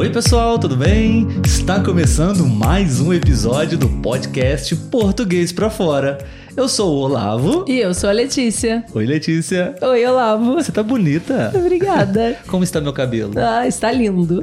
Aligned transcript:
Oi, 0.00 0.08
pessoal, 0.08 0.58
tudo 0.58 0.78
bem? 0.78 1.28
Está 1.44 1.78
começando 1.84 2.46
mais 2.46 3.02
um 3.02 3.12
episódio 3.12 3.76
do 3.76 3.86
podcast 3.86 4.74
Português 4.74 5.52
para 5.52 5.68
Fora. 5.68 6.16
Eu 6.56 6.70
sou 6.70 6.96
o 6.96 7.00
Olavo. 7.00 7.66
E 7.68 7.80
eu 7.80 7.92
sou 7.92 8.08
a 8.08 8.12
Letícia. 8.14 8.82
Oi, 8.94 9.04
Letícia. 9.04 9.74
Oi, 9.82 10.06
Olavo. 10.06 10.54
Você 10.54 10.72
tá 10.72 10.82
bonita. 10.82 11.52
Obrigada. 11.54 12.34
Como 12.48 12.64
está 12.64 12.80
meu 12.80 12.94
cabelo? 12.94 13.34
Ah, 13.36 13.68
está 13.68 13.92
lindo. 13.92 14.42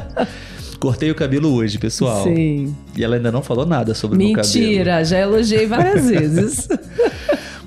Cortei 0.80 1.10
o 1.10 1.14
cabelo 1.14 1.52
hoje, 1.52 1.76
pessoal. 1.76 2.24
Sim. 2.24 2.74
E 2.96 3.04
ela 3.04 3.16
ainda 3.16 3.30
não 3.30 3.42
falou 3.42 3.66
nada 3.66 3.92
sobre 3.92 4.16
o 4.16 4.18
meu 4.18 4.32
cabelo. 4.32 4.54
Mentira, 4.54 5.04
já 5.04 5.18
elogiei 5.18 5.66
várias 5.66 6.08
vezes. 6.08 6.66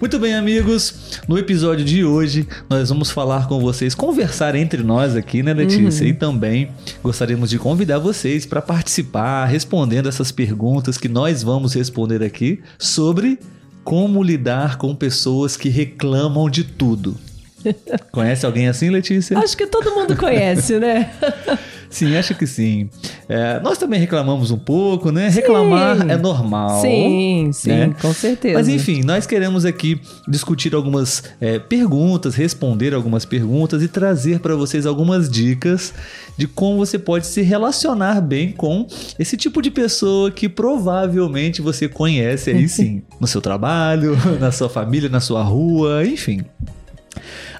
Muito 0.02 0.18
bem, 0.18 0.34
amigos. 0.34 1.22
No 1.28 1.38
episódio 1.38 1.86
de 1.86 2.04
hoje, 2.04 2.48
nós 2.68 2.90
vamos 2.90 3.12
falar 3.12 3.48
com 3.48 3.60
vocês, 3.60 3.94
conversar 3.94 4.56
entre 4.56 4.82
nós 4.82 5.16
aqui, 5.16 5.44
né, 5.44 5.54
Letícia? 5.54 6.04
Uhum. 6.04 6.10
E 6.10 6.14
também 6.16 6.72
gostaríamos 7.04 7.52
de 7.52 7.60
convidar 7.60 8.00
vocês 8.00 8.44
para 8.44 8.64
participar, 8.64 9.46
respondendo 9.46 10.10
essas 10.10 10.32
perguntas 10.32 10.98
que 10.98 11.08
nós 11.08 11.44
vamos 11.44 11.76
responder 11.76 12.24
aqui 12.24 12.60
sobre 12.80 13.38
como 13.84 14.24
lidar 14.24 14.80
com 14.80 14.96
pessoas 14.96 15.56
que 15.56 15.70
reclamam 15.70 16.50
de 16.50 16.64
tudo. 16.64 17.16
Conhece 18.12 18.44
alguém 18.44 18.68
assim, 18.68 18.90
Letícia? 18.90 19.38
Acho 19.38 19.56
que 19.56 19.68
todo 19.68 19.94
mundo 19.94 20.18
conhece, 20.18 20.80
né? 20.80 21.12
Sim, 21.92 22.16
acho 22.16 22.34
que 22.34 22.48
sim. 22.48 22.90
É, 23.28 23.60
nós 23.60 23.78
também 23.78 24.00
reclamamos 24.00 24.50
um 24.50 24.58
pouco, 24.58 25.12
né? 25.12 25.30
Sim. 25.30 25.42
Reclamar 25.42 26.10
é 26.10 26.18
normal. 26.18 26.82
Sim, 26.82 27.52
sim, 27.54 27.70
né? 27.70 27.96
com 28.02 28.14
certeza. 28.14 28.58
Mas 28.58 28.70
enfim, 28.70 29.04
nós 29.04 29.28
queremos 29.28 29.66
aqui 29.66 30.00
discutir 30.28 30.74
algumas 30.74 31.22
é, 31.40 31.60
perguntas, 31.60 32.34
responder 32.34 32.94
algumas 32.94 33.26
perguntas 33.26 33.84
e 33.84 33.90
trazer 33.90 34.40
para 34.40 34.56
vocês 34.56 34.86
algumas 34.86 35.30
dicas 35.30 35.94
de 36.38 36.48
como 36.48 36.78
você 36.78 36.98
pode 36.98 37.28
se 37.28 37.42
relacionar 37.42 38.22
bem 38.22 38.54
com 38.54 38.88
esse 39.20 39.36
tipo 39.36 39.62
de 39.62 39.70
pessoa 39.70 40.32
que 40.32 40.48
provavelmente 40.48 41.62
você 41.62 41.90
conhece 41.90 42.52
aí 42.52 42.68
sim, 42.70 43.04
no 43.20 43.28
seu 43.28 43.42
trabalho, 43.42 44.18
na 44.40 44.52
sua 44.52 44.70
família, 44.70 45.10
na 45.10 45.20
sua 45.20 45.44
rua, 45.44 46.06
enfim. 46.06 46.42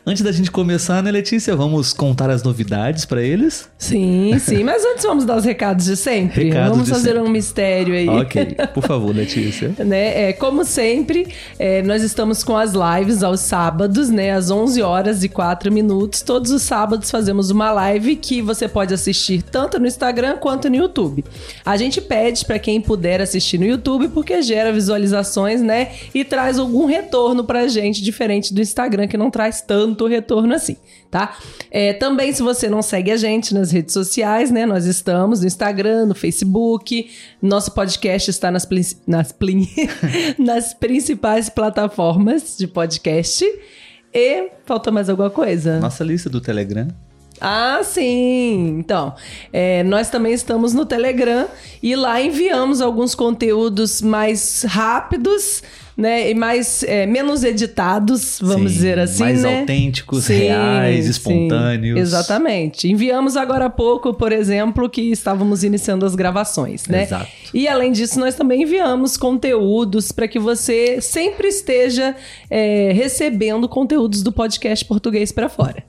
Antes 0.04 0.24
da 0.24 0.32
gente 0.32 0.50
começar, 0.50 1.04
né, 1.04 1.12
Letícia, 1.12 1.56
vamos 1.56 1.94
contar 1.94 2.32
as 2.32 2.42
novidades 2.42 3.06
para 3.06 3.22
eles? 3.22 3.70
Sim, 3.78 4.36
sim. 4.40 4.64
Mas 4.64 4.84
antes 4.84 5.04
vamos 5.06 5.26
dar 5.26 5.38
os 5.38 5.46
recados 5.46 5.86
de 5.86 5.96
sempre. 5.96 6.46
Recados 6.46 6.72
vamos 6.72 6.90
fazer 6.90 7.12
sempre. 7.12 7.22
um 7.22 7.30
mistério 7.30 7.94
aí. 7.94 8.10
Ok, 8.10 8.56
por 8.74 8.82
favor, 8.82 9.16
Letícia. 9.16 9.76
né? 9.86 10.30
É, 10.30 10.34
como 10.34 10.66
sempre, 10.66 11.28
é, 11.60 11.84
nós 11.84 12.02
estamos 12.02 12.44
com 12.44 12.58
as 12.58 12.74
lives 12.74 13.22
aos 13.22 13.42
sábados, 13.42 14.10
né? 14.10 14.32
Às 14.32 14.50
11 14.50 14.82
horas 14.82 15.24
e 15.24 15.30
4 15.30 15.72
minutos. 15.72 16.24
Todos 16.24 16.50
os 16.50 16.64
sábados 16.64 17.12
fazemos 17.12 17.52
uma 17.52 17.72
live 17.72 18.16
que 18.16 18.42
você 18.42 18.68
pode 18.68 18.96
assistir 18.96 19.44
tanto 19.44 19.80
no 19.80 19.86
Instagram 19.86 20.38
quanto 20.38 20.68
no 20.68 20.78
YouTube. 20.78 21.24
A 21.64 21.78
gente 21.78 22.02
pede 22.02 22.44
para 22.44 22.58
quem 22.58 22.82
puder 22.82 23.22
assistir 23.22 23.60
no 23.60 23.68
YouTube 23.68 24.08
porque 24.08 24.42
gera 24.42 24.74
visualizações, 24.74 25.62
né? 25.62 25.92
E 26.12 26.26
traz 26.26 26.58
algum 26.58 26.88
retorno 26.88 27.44
pra 27.44 27.68
gente, 27.68 28.02
diferente 28.02 28.52
do 28.52 28.62
Instagram 28.62 29.08
que 29.08 29.16
não 29.16 29.30
traz 29.30 29.62
tanto 29.62 29.91
tanto 29.92 30.08
retorno 30.08 30.54
assim, 30.54 30.78
tá? 31.10 31.38
É, 31.70 31.94
também, 31.94 32.32
se 32.34 32.42
você 32.42 32.70
não 32.70 32.82
segue 32.82 33.12
a 33.12 33.18
gente 33.18 33.54
nas 33.54 33.72
redes 33.72 33.94
sociais, 33.94 34.50
né? 34.50 34.66
Nós 34.66 34.86
estamos 34.86 35.42
no 35.42 35.48
Instagram, 35.48 36.06
no 36.06 36.16
Facebook. 36.16 37.10
Nosso 37.42 37.72
podcast 37.74 38.30
está 38.30 38.50
nas, 38.50 38.68
nas, 39.06 39.36
nas 40.40 40.74
principais 40.74 41.50
plataformas 41.50 42.58
de 42.58 42.68
podcast. 42.68 43.46
E 44.14 44.50
falta 44.66 44.92
mais 44.92 45.10
alguma 45.10 45.30
coisa? 45.30 45.80
Nossa 45.80 46.04
lista 46.04 46.30
do 46.30 46.42
Telegram. 46.42 46.88
Ah, 47.40 47.82
sim! 47.84 48.78
Então, 48.78 49.16
é, 49.52 49.84
nós 49.84 50.12
também 50.12 50.32
estamos 50.32 50.74
no 50.74 50.86
Telegram 50.86 51.48
e 51.82 51.96
lá 51.96 52.22
enviamos 52.22 52.82
alguns 52.82 53.16
conteúdos 53.16 54.00
mais 54.00 54.64
rápidos 54.68 55.64
né? 56.02 56.30
E 56.30 56.34
mais 56.34 56.84
é, 56.84 57.06
menos 57.06 57.44
editados, 57.44 58.40
vamos 58.42 58.72
sim, 58.72 58.78
dizer 58.78 59.00
assim, 59.00 59.24
mais 59.24 59.44
né? 59.44 59.60
autênticos, 59.60 60.26
sim, 60.26 60.34
reais, 60.34 61.06
espontâneos. 61.06 61.98
Sim, 61.98 62.02
exatamente. 62.02 62.90
Enviamos 62.90 63.38
agora 63.38 63.66
há 63.66 63.70
pouco, 63.70 64.14
por 64.14 64.32
exemplo, 64.32 64.90
que 64.90 65.12
estávamos 65.12 65.64
iniciando 65.64 66.06
as 66.06 66.16
gravações, 66.16 66.88
né? 66.88 67.04
Exato. 67.04 67.28
E 67.54 67.68
além 67.68 67.92
disso, 67.92 68.20
nós 68.20 68.36
também 68.36 68.64
enviamos 68.64 69.16
conteúdos 69.16 70.12
para 70.12 70.28
que 70.28 70.40
você 70.40 71.00
sempre 71.00 71.48
esteja 71.48 72.16
é, 72.50 72.92
recebendo 72.94 73.70
conteúdos 73.70 74.24
do 74.24 74.32
podcast 74.32 74.84
português 74.86 75.32
para 75.32 75.48
fora. 75.48 75.84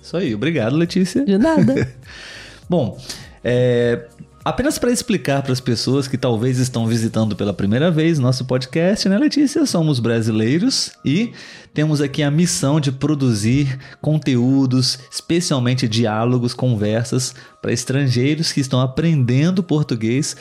Isso 0.00 0.16
aí, 0.16 0.34
obrigado, 0.34 0.76
Letícia. 0.76 1.24
De 1.24 1.36
nada. 1.36 1.92
Bom, 2.70 2.96
é, 3.42 4.06
Apenas 4.46 4.78
para 4.78 4.92
explicar 4.92 5.42
para 5.42 5.52
as 5.52 5.58
pessoas 5.58 6.06
que 6.06 6.16
talvez 6.16 6.60
estão 6.60 6.86
visitando 6.86 7.34
pela 7.34 7.52
primeira 7.52 7.90
vez 7.90 8.20
nosso 8.20 8.44
podcast, 8.44 9.08
né, 9.08 9.18
Letícia? 9.18 9.66
Somos 9.66 9.98
brasileiros 9.98 10.92
e 11.04 11.32
temos 11.74 12.00
aqui 12.00 12.22
a 12.22 12.30
missão 12.30 12.78
de 12.78 12.92
produzir 12.92 13.76
conteúdos, 14.00 15.00
especialmente 15.10 15.88
diálogos, 15.88 16.54
conversas 16.54 17.34
para 17.60 17.72
estrangeiros 17.72 18.52
que 18.52 18.60
estão 18.60 18.80
aprendendo 18.80 19.64
português 19.64 20.36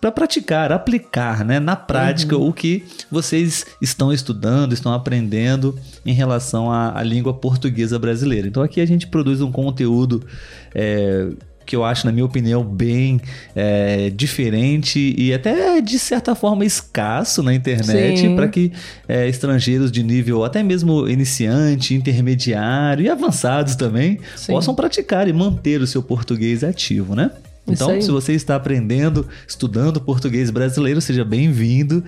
para 0.00 0.10
praticar, 0.10 0.72
aplicar 0.72 1.44
né, 1.44 1.60
na 1.60 1.76
prática 1.76 2.36
uhum. 2.36 2.48
o 2.48 2.52
que 2.52 2.84
vocês 3.08 3.64
estão 3.80 4.12
estudando, 4.12 4.72
estão 4.72 4.92
aprendendo 4.92 5.78
em 6.04 6.12
relação 6.12 6.72
à, 6.72 6.98
à 6.98 7.04
língua 7.04 7.32
portuguesa 7.32 8.00
brasileira. 8.00 8.48
Então 8.48 8.64
aqui 8.64 8.80
a 8.80 8.86
gente 8.86 9.06
produz 9.06 9.40
um 9.40 9.52
conteúdo. 9.52 10.26
É, 10.74 11.28
que 11.64 11.74
eu 11.74 11.84
acho, 11.84 12.06
na 12.06 12.12
minha 12.12 12.24
opinião, 12.24 12.62
bem 12.62 13.20
é, 13.54 14.10
diferente 14.10 15.14
e 15.16 15.32
até 15.32 15.80
de 15.80 15.98
certa 15.98 16.34
forma 16.34 16.64
escasso 16.64 17.42
na 17.42 17.54
internet 17.54 18.34
para 18.34 18.48
que 18.48 18.72
é, 19.08 19.28
estrangeiros 19.28 19.90
de 19.90 20.02
nível 20.02 20.44
até 20.44 20.62
mesmo 20.62 21.08
iniciante, 21.08 21.94
intermediário 21.94 23.04
e 23.04 23.08
avançados 23.08 23.76
também 23.76 24.18
Sim. 24.36 24.52
possam 24.52 24.74
praticar 24.74 25.28
e 25.28 25.32
manter 25.32 25.80
o 25.80 25.86
seu 25.86 26.02
português 26.02 26.62
ativo, 26.62 27.14
né? 27.14 27.30
Então, 27.66 28.00
se 28.00 28.10
você 28.10 28.32
está 28.34 28.56
aprendendo, 28.56 29.26
estudando 29.48 30.00
português 30.00 30.50
brasileiro, 30.50 31.00
seja 31.00 31.24
bem-vindo. 31.24 32.04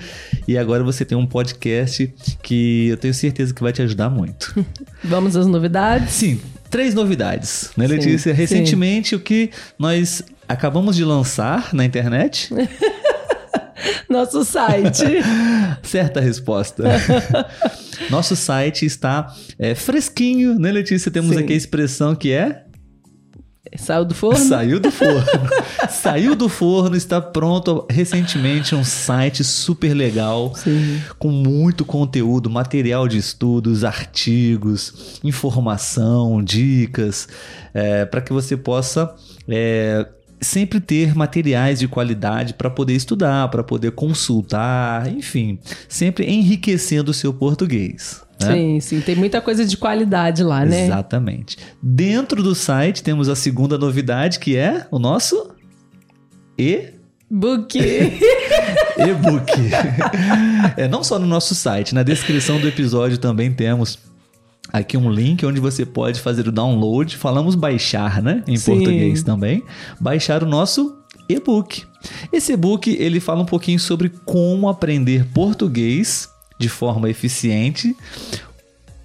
E 0.47 0.57
agora 0.59 0.85
você 0.85 1.05
tem 1.05 1.17
um 1.17 1.27
podcast 1.27 2.13
que 2.43 2.89
eu 2.89 2.97
tenho 2.97 3.15
certeza 3.15 3.55
que 3.55 3.63
vai 3.63 3.73
te 3.73 3.81
ajudar 3.81 4.11
muito. 4.11 4.55
Vamos 5.03 5.35
às 5.35 5.47
novidades? 5.47 6.13
Sim, 6.13 6.41
três 6.77 6.93
novidades, 6.93 7.71
né, 7.75 7.87
Letícia? 7.87 8.35
Sim, 8.35 8.39
Recentemente, 8.39 9.09
sim. 9.09 9.17
o 9.17 9.21
que 9.21 9.51
nós 9.79 10.23
acabamos 10.47 10.95
de 10.95 11.07
lançar 11.07 11.73
na 11.73 11.87
internet. 11.87 12.51
Nosso 14.11 14.45
site. 14.45 15.03
Certa 15.83 16.21
resposta. 16.21 16.85
Nosso 18.11 18.37
site 18.37 18.85
está 18.85 19.35
é, 19.59 19.75
fresquinho, 19.75 20.59
né, 20.59 20.71
Letícia? 20.71 21.11
Temos 21.11 21.35
Sim. 21.35 21.45
aqui 21.45 21.55
a 21.55 21.57
expressão 21.57 22.15
que 22.15 22.31
é 22.31 22.66
Saiu 23.77 24.05
do 24.05 24.15
forno? 24.15 24.45
Saiu 24.45 24.81
do 24.81 24.91
forno. 24.91 25.25
Saiu 25.91 26.37
do 26.37 26.49
forno, 26.49 26.97
está 26.97 27.21
pronto 27.21 27.87
recentemente 27.91 28.75
um 28.75 28.85
site 28.85 29.43
super 29.43 29.93
legal, 29.95 30.53
Sim. 30.55 31.01
com 31.19 31.31
muito 31.31 31.85
conteúdo, 31.85 32.49
material 32.49 33.09
de 33.09 33.19
estudos, 33.19 33.85
artigos, 33.85 35.21
informação, 35.25 36.43
dicas, 36.43 37.29
é, 37.75 38.05
para 38.05 38.21
que 38.21 38.33
você 38.33 38.57
possa 38.57 39.15
é, 39.49 40.07
sempre 40.41 40.81
ter 40.81 41.15
materiais 41.15 41.79
de 41.79 41.89
qualidade 41.89 42.55
para 42.55 42.71
poder 42.71 42.95
estudar, 42.95 43.49
para 43.49 43.65
poder 43.65 43.93
consultar, 43.93 45.11
enfim, 45.11 45.59
sempre 45.89 46.27
enriquecendo 46.27 47.11
o 47.11 47.15
seu 47.15 47.33
português. 47.33 48.26
Né? 48.41 48.53
Sim, 48.53 48.81
sim, 48.81 49.01
tem 49.01 49.17
muita 49.17 49.41
coisa 49.41 49.65
de 49.65 49.77
qualidade 49.77 50.43
lá, 50.43 50.65
né? 50.65 50.85
Exatamente. 50.85 51.57
Dentro 51.83 52.43
do 52.43 52.55
site 52.55 53.03
temos 53.03 53.29
a 53.29 53.35
segunda 53.35 53.79
novidade 53.79 54.39
que 54.39 54.57
é 54.57 54.87
o 54.91 54.99
nosso 54.99 55.55
e 56.59 56.97
Book. 57.29 57.77
E-book. 58.97 59.53
é, 60.77 60.87
não 60.87 61.03
só 61.03 61.19
no 61.19 61.27
nosso 61.27 61.55
site, 61.57 61.93
na 61.95 62.05
descrição 62.05 62.61
do 62.61 62.69
episódio 62.69 63.19
também 63.19 63.53
temos 63.53 63.99
aqui 64.73 64.97
um 64.97 65.11
link 65.11 65.45
onde 65.45 65.59
você 65.59 65.85
pode 65.85 66.21
fazer 66.21 66.47
o 66.47 66.53
download. 66.53 67.17
Falamos 67.17 67.57
baixar, 67.57 68.23
né? 68.23 68.45
Em 68.47 68.57
Sim. 68.57 68.77
português 68.77 69.23
também. 69.25 69.63
Baixar 70.01 70.45
o 70.45 70.47
nosso 70.47 70.97
e-book. 71.29 71.85
Esse 72.33 72.53
e-book 72.53 72.97
ele 72.99 73.19
fala 73.19 73.43
um 73.43 73.47
pouquinho 73.47 73.81
sobre 73.81 74.09
como 74.25 74.69
aprender 74.69 75.27
português 75.35 76.29
de 76.59 76.69
forma 76.69 77.09
eficiente. 77.09 77.95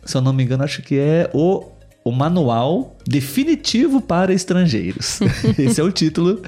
Se 0.06 0.18
eu 0.18 0.22
não 0.22 0.34
me 0.34 0.44
engano, 0.44 0.64
acho 0.64 0.82
que 0.82 0.98
é 0.98 1.30
o 1.34 1.72
o 2.04 2.12
manual 2.12 2.98
definitivo 3.06 4.02
para 4.02 4.34
estrangeiros. 4.34 5.20
Esse 5.58 5.80
é 5.80 5.84
o 5.84 5.92
título 5.92 6.42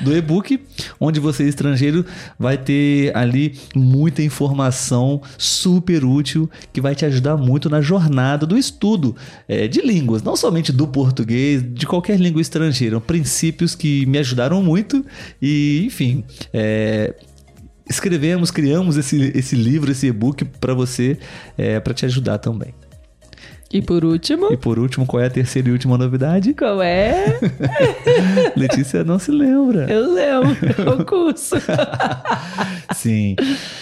do 0.00 0.16
e-book, 0.16 0.60
onde 1.00 1.18
você 1.18 1.48
estrangeiro 1.48 2.04
vai 2.38 2.56
ter 2.56 3.16
ali 3.16 3.58
muita 3.74 4.22
informação 4.22 5.20
super 5.36 6.04
útil 6.04 6.48
que 6.72 6.80
vai 6.80 6.94
te 6.94 7.04
ajudar 7.04 7.36
muito 7.36 7.68
na 7.68 7.80
jornada 7.80 8.46
do 8.46 8.56
estudo 8.56 9.16
é, 9.48 9.66
de 9.66 9.80
línguas, 9.80 10.22
não 10.22 10.36
somente 10.36 10.70
do 10.72 10.86
português, 10.86 11.62
de 11.62 11.86
qualquer 11.86 12.18
língua 12.18 12.40
estrangeira. 12.40 13.00
Princípios 13.00 13.74
que 13.74 14.06
me 14.06 14.18
ajudaram 14.18 14.62
muito 14.62 15.04
e, 15.42 15.82
enfim, 15.86 16.24
é, 16.52 17.14
escrevemos, 17.90 18.50
criamos 18.50 18.96
esse, 18.96 19.32
esse 19.34 19.56
livro, 19.56 19.90
esse 19.90 20.06
e-book 20.06 20.44
para 20.44 20.72
você, 20.72 21.18
é, 21.58 21.80
para 21.80 21.92
te 21.92 22.06
ajudar 22.06 22.38
também. 22.38 22.72
E 23.72 23.80
por 23.80 24.04
último? 24.04 24.52
E 24.52 24.56
por 24.56 24.80
último, 24.80 25.06
qual 25.06 25.22
é 25.22 25.26
a 25.26 25.30
terceira 25.30 25.68
e 25.68 25.72
última 25.72 25.96
novidade? 25.96 26.54
Qual 26.54 26.82
é? 26.82 27.38
Letícia 28.56 29.04
não 29.04 29.16
se 29.16 29.30
lembra. 29.30 29.88
Eu 29.88 30.12
lembro, 30.12 31.00
o 31.00 31.04
curso. 31.04 31.54
Sim. 32.96 33.36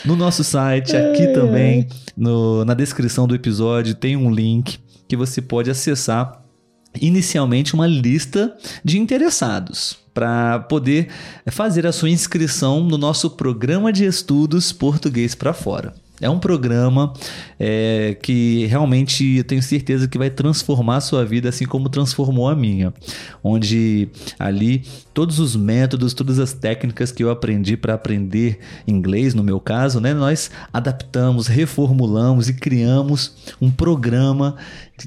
No 0.05 0.15
nosso 0.15 0.45
site, 0.45 0.95
aqui 0.95 1.23
é. 1.23 1.33
também, 1.33 1.89
no, 2.15 2.67
na 2.67 2.75
descrição 2.75 3.27
do 3.27 3.35
episódio, 3.35 3.95
tem 3.95 4.15
um 4.15 4.31
link 4.31 4.79
que 5.09 5.17
você 5.17 5.41
pode 5.41 5.71
acessar 5.71 6.48
inicialmente 7.01 7.75
uma 7.75 7.87
lista 7.87 8.57
de 8.85 8.99
interessados 8.99 9.99
para 10.13 10.59
poder 10.61 11.09
fazer 11.47 11.87
a 11.87 11.93
sua 11.93 12.11
inscrição 12.11 12.83
no 12.83 12.99
nosso 12.99 13.31
programa 13.31 13.93
de 13.93 14.05
estudos 14.05 14.73
Português 14.73 15.35
para 15.35 15.53
Fora. 15.53 15.95
É 16.21 16.29
um 16.29 16.39
programa 16.39 17.13
é, 17.59 18.17
que 18.21 18.67
realmente 18.67 19.37
eu 19.37 19.45
tenho 19.45 19.63
certeza 19.63 20.09
que 20.09 20.19
vai 20.19 20.29
transformar 20.29 20.97
a 20.97 21.01
sua 21.01 21.25
vida, 21.25 21.49
assim 21.49 21.65
como 21.65 21.89
transformou 21.89 22.49
a 22.49 22.57
minha. 22.57 22.93
Onde 23.43 24.09
ali 24.39 24.83
todos 25.15 25.39
os 25.39 25.55
métodos, 25.55 26.15
todas 26.15 26.39
as 26.39 26.53
técnicas 26.53 27.13
que 27.13 27.23
eu 27.23 27.31
aprendi 27.31 27.77
para 27.77 27.95
aprender 27.95 28.59
inglês, 28.87 29.33
no 29.35 29.45
meu 29.45 29.61
caso, 29.61 30.01
né, 30.01 30.13
nós 30.13 30.51
adaptamos, 30.73 31.47
reformulamos 31.47 32.49
e 32.49 32.55
criamos 32.55 33.55
um 33.61 33.71
programa 33.71 34.57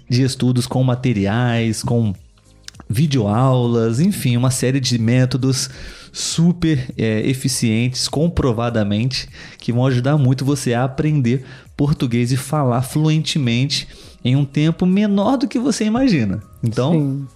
de 0.09 0.23
estudos 0.23 0.65
com 0.65 0.81
materiais, 0.83 1.83
com 1.83 2.13
videoaulas, 2.89 3.99
enfim, 3.99 4.37
uma 4.37 4.51
série 4.51 4.79
de 4.79 4.97
métodos 4.97 5.69
super 6.11 6.89
é, 6.97 7.21
eficientes, 7.27 8.07
comprovadamente, 8.07 9.29
que 9.57 9.71
vão 9.71 9.85
ajudar 9.85 10.17
muito 10.17 10.43
você 10.43 10.73
a 10.73 10.83
aprender 10.83 11.45
português 11.77 12.31
e 12.31 12.37
falar 12.37 12.81
fluentemente 12.81 13.87
em 14.23 14.35
um 14.35 14.45
tempo 14.45 14.85
menor 14.85 15.37
do 15.37 15.47
que 15.47 15.57
você 15.57 15.85
imagina. 15.85 16.43
Então, 16.63 16.93
Sim. 16.93 17.27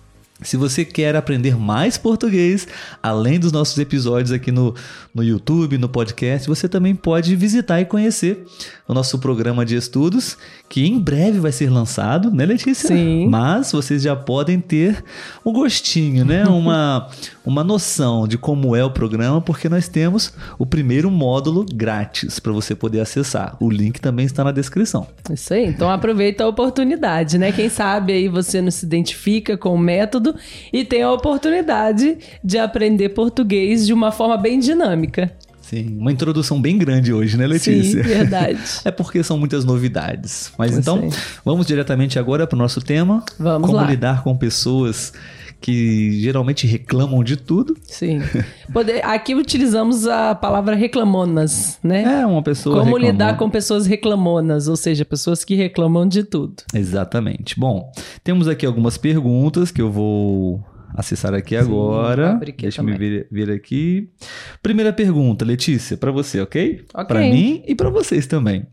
Se 0.42 0.58
você 0.58 0.84
quer 0.84 1.16
aprender 1.16 1.56
mais 1.58 1.98
português, 1.98 2.68
além 3.02 3.40
dos 3.40 3.54
nossos 3.54 3.78
episódios 3.78 4.34
aqui 4.34 4.52
no, 4.52 4.76
no 5.14 5.24
YouTube, 5.24 5.78
no 5.78 5.88
podcast, 5.88 6.46
você 6.46 6.68
também 6.68 6.94
pode 6.94 7.34
visitar 7.38 7.80
e 7.80 7.86
conhecer 7.86 8.46
o 8.88 8.94
nosso 8.94 9.18
programa 9.18 9.66
de 9.66 9.76
estudos, 9.76 10.38
que 10.70 10.86
em 10.86 11.00
breve 11.00 11.40
vai 11.40 11.52
ser 11.52 11.70
lançado, 11.70 12.30
né, 12.30 12.46
Letícia? 12.46 12.90
Sim. 12.90 13.28
Mas 13.28 13.72
vocês 13.72 14.04
já 14.04 14.16
podem 14.16 14.60
ter 14.60 15.04
um 15.44 15.52
gostinho, 15.52 16.24
né? 16.24 16.46
Uma, 16.56 17.10
uma 17.46 17.64
noção 17.64 18.28
de 18.28 18.38
como 18.38 18.76
é 18.76 18.84
o 18.84 18.90
programa, 18.90 19.42
porque 19.42 19.68
nós 19.68 19.88
temos 19.88 20.34
o 20.58 20.66
primeiro 20.66 21.12
módulo 21.12 21.66
grátis 21.74 22.40
para 22.40 22.52
você 22.52 22.74
poder 22.74 23.02
acessar. 23.02 23.58
O 23.60 23.70
link 23.70 24.00
também 24.00 24.26
está 24.26 24.44
na 24.44 24.52
descrição. 24.52 25.08
Isso 25.30 25.54
aí. 25.54 25.66
Então 25.66 25.90
aproveita 25.90 26.44
a 26.44 26.48
oportunidade, 26.48 27.38
né? 27.38 27.52
Quem 27.52 27.70
sabe 27.70 28.14
aí 28.14 28.28
você 28.28 28.62
não 28.62 28.72
se 28.72 28.86
identifica 28.86 29.58
com 29.58 29.74
o 29.74 29.78
método 29.78 30.36
e 30.72 30.86
tem 30.86 31.04
a 31.04 31.12
oportunidade 31.12 32.18
de 32.44 32.58
aprender 32.58 33.10
português 33.10 33.86
de 33.86 33.94
uma 33.94 34.12
forma 34.12 34.38
bem 34.38 34.60
dinâmica. 34.60 35.36
Sim, 35.70 35.98
uma 35.98 36.12
introdução 36.12 36.62
bem 36.62 36.78
grande 36.78 37.12
hoje, 37.12 37.38
né, 37.38 37.48
Letícia? 37.48 38.04
Sim, 38.04 38.08
verdade. 38.08 38.60
é 38.86 38.92
porque 38.92 39.24
são 39.24 39.38
muitas 39.38 39.66
novidades. 39.66 40.52
Mas 40.58 40.74
Eu 40.74 40.80
então, 40.80 41.10
sei. 41.10 41.20
vamos 41.44 41.66
diretamente 41.66 42.20
agora 42.20 42.46
para 42.46 42.56
o 42.56 42.60
nosso 42.60 42.80
tema. 42.82 43.24
Vamos 43.40 43.68
Como 43.68 43.82
lá. 43.82 43.90
lidar 43.90 44.24
com 44.24 44.38
pessoas 44.38 45.12
que 45.60 46.22
geralmente 46.22 46.68
reclamam 46.68 47.24
de 47.24 47.36
tudo. 47.36 47.76
Sim. 47.82 48.22
Poder, 48.72 49.04
aqui 49.04 49.34
utilizamos 49.34 50.06
a 50.06 50.36
palavra 50.36 50.76
reclamonas, 50.76 51.80
né? 51.84 52.22
É, 52.22 52.26
uma 52.28 52.44
pessoa 52.44 52.82
Como 52.84 52.96
lidar 52.96 53.36
com 53.36 53.50
pessoas 53.50 53.88
reclamonas, 53.88 54.68
ou 54.68 54.76
seja, 54.76 55.04
pessoas 55.04 55.44
que 55.44 55.56
reclamam 55.56 56.08
de 56.08 56.24
tudo. 56.24 56.58
Exatamente. 56.72 57.60
Bom, 57.60 57.92
temos 58.24 58.48
aqui 58.48 58.64
algumas 58.64 58.98
perguntas 58.98 59.72
que 59.72 59.82
eu 59.82 59.92
vou 59.92 60.64
acessar 60.94 61.34
aqui 61.34 61.56
Sim, 61.56 61.62
agora. 61.62 62.40
Deixa 62.58 62.82
eu 62.82 62.86
me 62.86 62.98
vir, 62.98 63.28
vir, 63.32 63.52
aqui. 63.52 64.10
Primeira 64.62 64.92
pergunta, 64.94 65.44
Letícia, 65.46 65.98
para 65.98 66.12
você, 66.12 66.42
ok? 66.42 66.86
Ok. 66.94 67.06
Para 67.06 67.20
mim 67.22 67.64
e 67.68 67.74
para 67.76 67.90
vocês 67.90 68.28
também. 68.28 68.66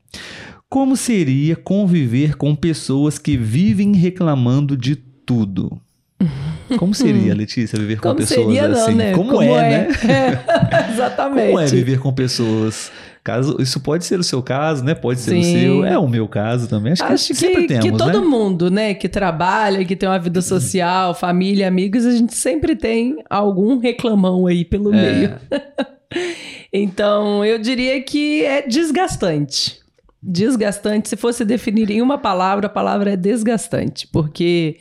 Como 0.68 0.96
seria 0.96 1.54
conviver 1.54 2.36
com 2.36 2.54
pessoas 2.54 3.18
que 3.18 3.36
vivem 3.36 3.94
reclamando 3.94 4.76
de 4.76 4.96
tudo? 4.96 5.80
Como 6.78 6.94
seria, 6.94 7.34
Letícia, 7.34 7.78
viver 7.78 7.96
com 7.96 8.08
Como 8.08 8.16
pessoas 8.16 8.46
seria, 8.46 8.68
assim? 8.68 8.90
Não, 8.92 8.96
né? 8.96 9.12
Como, 9.12 9.30
Como, 9.30 9.42
é, 9.42 9.46
é, 9.46 9.70
né? 9.70 9.88
É. 10.08 10.90
Exatamente. 10.92 11.46
Como 11.48 11.60
é 11.60 11.66
viver 11.66 11.98
com 11.98 12.12
pessoas? 12.12 12.90
Caso, 13.24 13.56
isso 13.60 13.78
pode 13.78 14.04
ser 14.04 14.18
o 14.18 14.24
seu 14.24 14.42
caso, 14.42 14.82
né? 14.84 14.94
Pode 14.96 15.20
ser 15.20 15.30
Sim. 15.30 15.38
o 15.40 15.44
seu. 15.44 15.84
É 15.84 15.96
o 15.96 16.08
meu 16.08 16.26
caso 16.26 16.68
também. 16.68 16.92
Acho, 16.92 17.04
Acho 17.04 17.26
que, 17.28 17.34
que, 17.34 17.38
sempre 17.38 17.66
temos, 17.68 17.84
que 17.84 17.92
todo 17.96 18.20
né? 18.20 18.26
mundo, 18.26 18.68
né, 18.68 18.94
que 18.94 19.08
trabalha, 19.08 19.84
que 19.84 19.94
tem 19.94 20.08
uma 20.08 20.18
vida 20.18 20.42
social, 20.42 21.14
família, 21.14 21.68
amigos, 21.68 22.04
a 22.04 22.10
gente 22.10 22.34
sempre 22.34 22.74
tem 22.74 23.22
algum 23.30 23.78
reclamão 23.78 24.48
aí 24.48 24.64
pelo 24.64 24.92
É. 24.92 25.12
meio. 25.12 25.34
então, 26.72 27.44
eu 27.44 27.58
diria 27.58 28.00
que 28.02 28.44
é 28.44 28.66
desgastante. 28.66 29.80
Desgastante, 30.20 31.08
se 31.08 31.16
fosse 31.16 31.44
definir 31.44 31.90
em 31.90 32.02
uma 32.02 32.18
palavra, 32.18 32.66
a 32.66 32.70
palavra 32.70 33.12
é 33.12 33.16
desgastante, 33.16 34.08
porque 34.08 34.78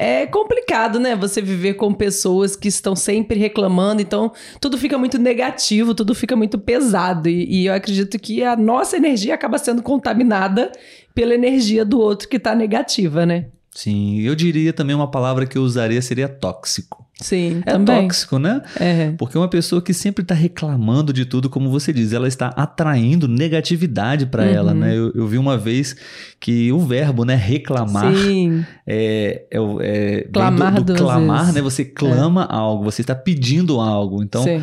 é 0.00 0.24
complicado, 0.24 0.98
né? 0.98 1.14
Você 1.14 1.42
viver 1.42 1.74
com 1.74 1.92
pessoas 1.92 2.56
que 2.56 2.68
estão 2.68 2.96
sempre 2.96 3.38
reclamando, 3.38 4.00
então 4.00 4.32
tudo 4.58 4.78
fica 4.78 4.96
muito 4.96 5.18
negativo, 5.18 5.94
tudo 5.94 6.14
fica 6.14 6.34
muito 6.34 6.58
pesado. 6.58 7.28
E, 7.28 7.44
e 7.44 7.66
eu 7.66 7.74
acredito 7.74 8.18
que 8.18 8.42
a 8.42 8.56
nossa 8.56 8.96
energia 8.96 9.34
acaba 9.34 9.58
sendo 9.58 9.82
contaminada 9.82 10.72
pela 11.14 11.34
energia 11.34 11.84
do 11.84 12.00
outro 12.00 12.30
que 12.30 12.38
tá 12.38 12.54
negativa, 12.54 13.26
né? 13.26 13.48
Sim, 13.72 14.22
eu 14.22 14.34
diria 14.34 14.72
também 14.72 14.96
uma 14.96 15.10
palavra 15.10 15.44
que 15.44 15.58
eu 15.58 15.62
usaria 15.62 16.00
seria 16.00 16.30
tóxico. 16.30 17.06
Sim, 17.20 17.62
É 17.66 17.72
também. 17.72 18.02
tóxico, 18.02 18.38
né? 18.38 18.62
É. 18.78 19.12
Porque 19.18 19.36
uma 19.36 19.48
pessoa 19.48 19.82
que 19.82 19.92
sempre 19.92 20.22
está 20.22 20.34
reclamando 20.34 21.12
de 21.12 21.24
tudo, 21.24 21.50
como 21.50 21.70
você 21.70 21.92
diz, 21.92 22.12
ela 22.12 22.26
está 22.26 22.48
atraindo 22.48 23.28
negatividade 23.28 24.26
para 24.26 24.44
Uhum. 24.44 24.48
ela, 24.48 24.74
né? 24.74 24.96
Eu, 24.96 25.12
eu 25.14 25.26
vi 25.26 25.36
uma 25.38 25.56
vez 25.58 25.94
que 26.40 26.72
o 26.72 26.78
verbo, 26.80 27.24
né, 27.24 27.34
reclamar, 27.34 28.14
Sim, 28.14 28.64
é, 28.86 29.44
é, 29.50 29.58
é 29.82 30.28
Clamar 30.32 30.74
do, 30.82 30.94
do 30.94 30.94
clamar, 30.94 31.40
vezes. 31.40 31.54
né? 31.54 31.62
Você 31.62 31.84
clama 31.84 32.44
algo, 32.44 32.84
você 32.84 33.02
está 33.02 33.14
pedindo 33.14 33.78
algo. 33.80 34.22
Então, 34.22 34.42
sim. 34.42 34.62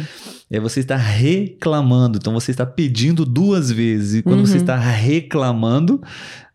É, 0.49 0.59
você 0.59 0.79
está 0.79 0.95
reclamando. 0.95 2.17
Então, 2.17 2.33
você 2.33 2.51
está 2.51 2.65
pedindo 2.65 3.25
duas 3.25 3.71
vezes. 3.71 4.15
E 4.15 4.23
quando 4.23 4.39
Uhum. 4.39 4.45
você 4.45 4.57
está 4.57 4.77
reclamando, 4.77 6.01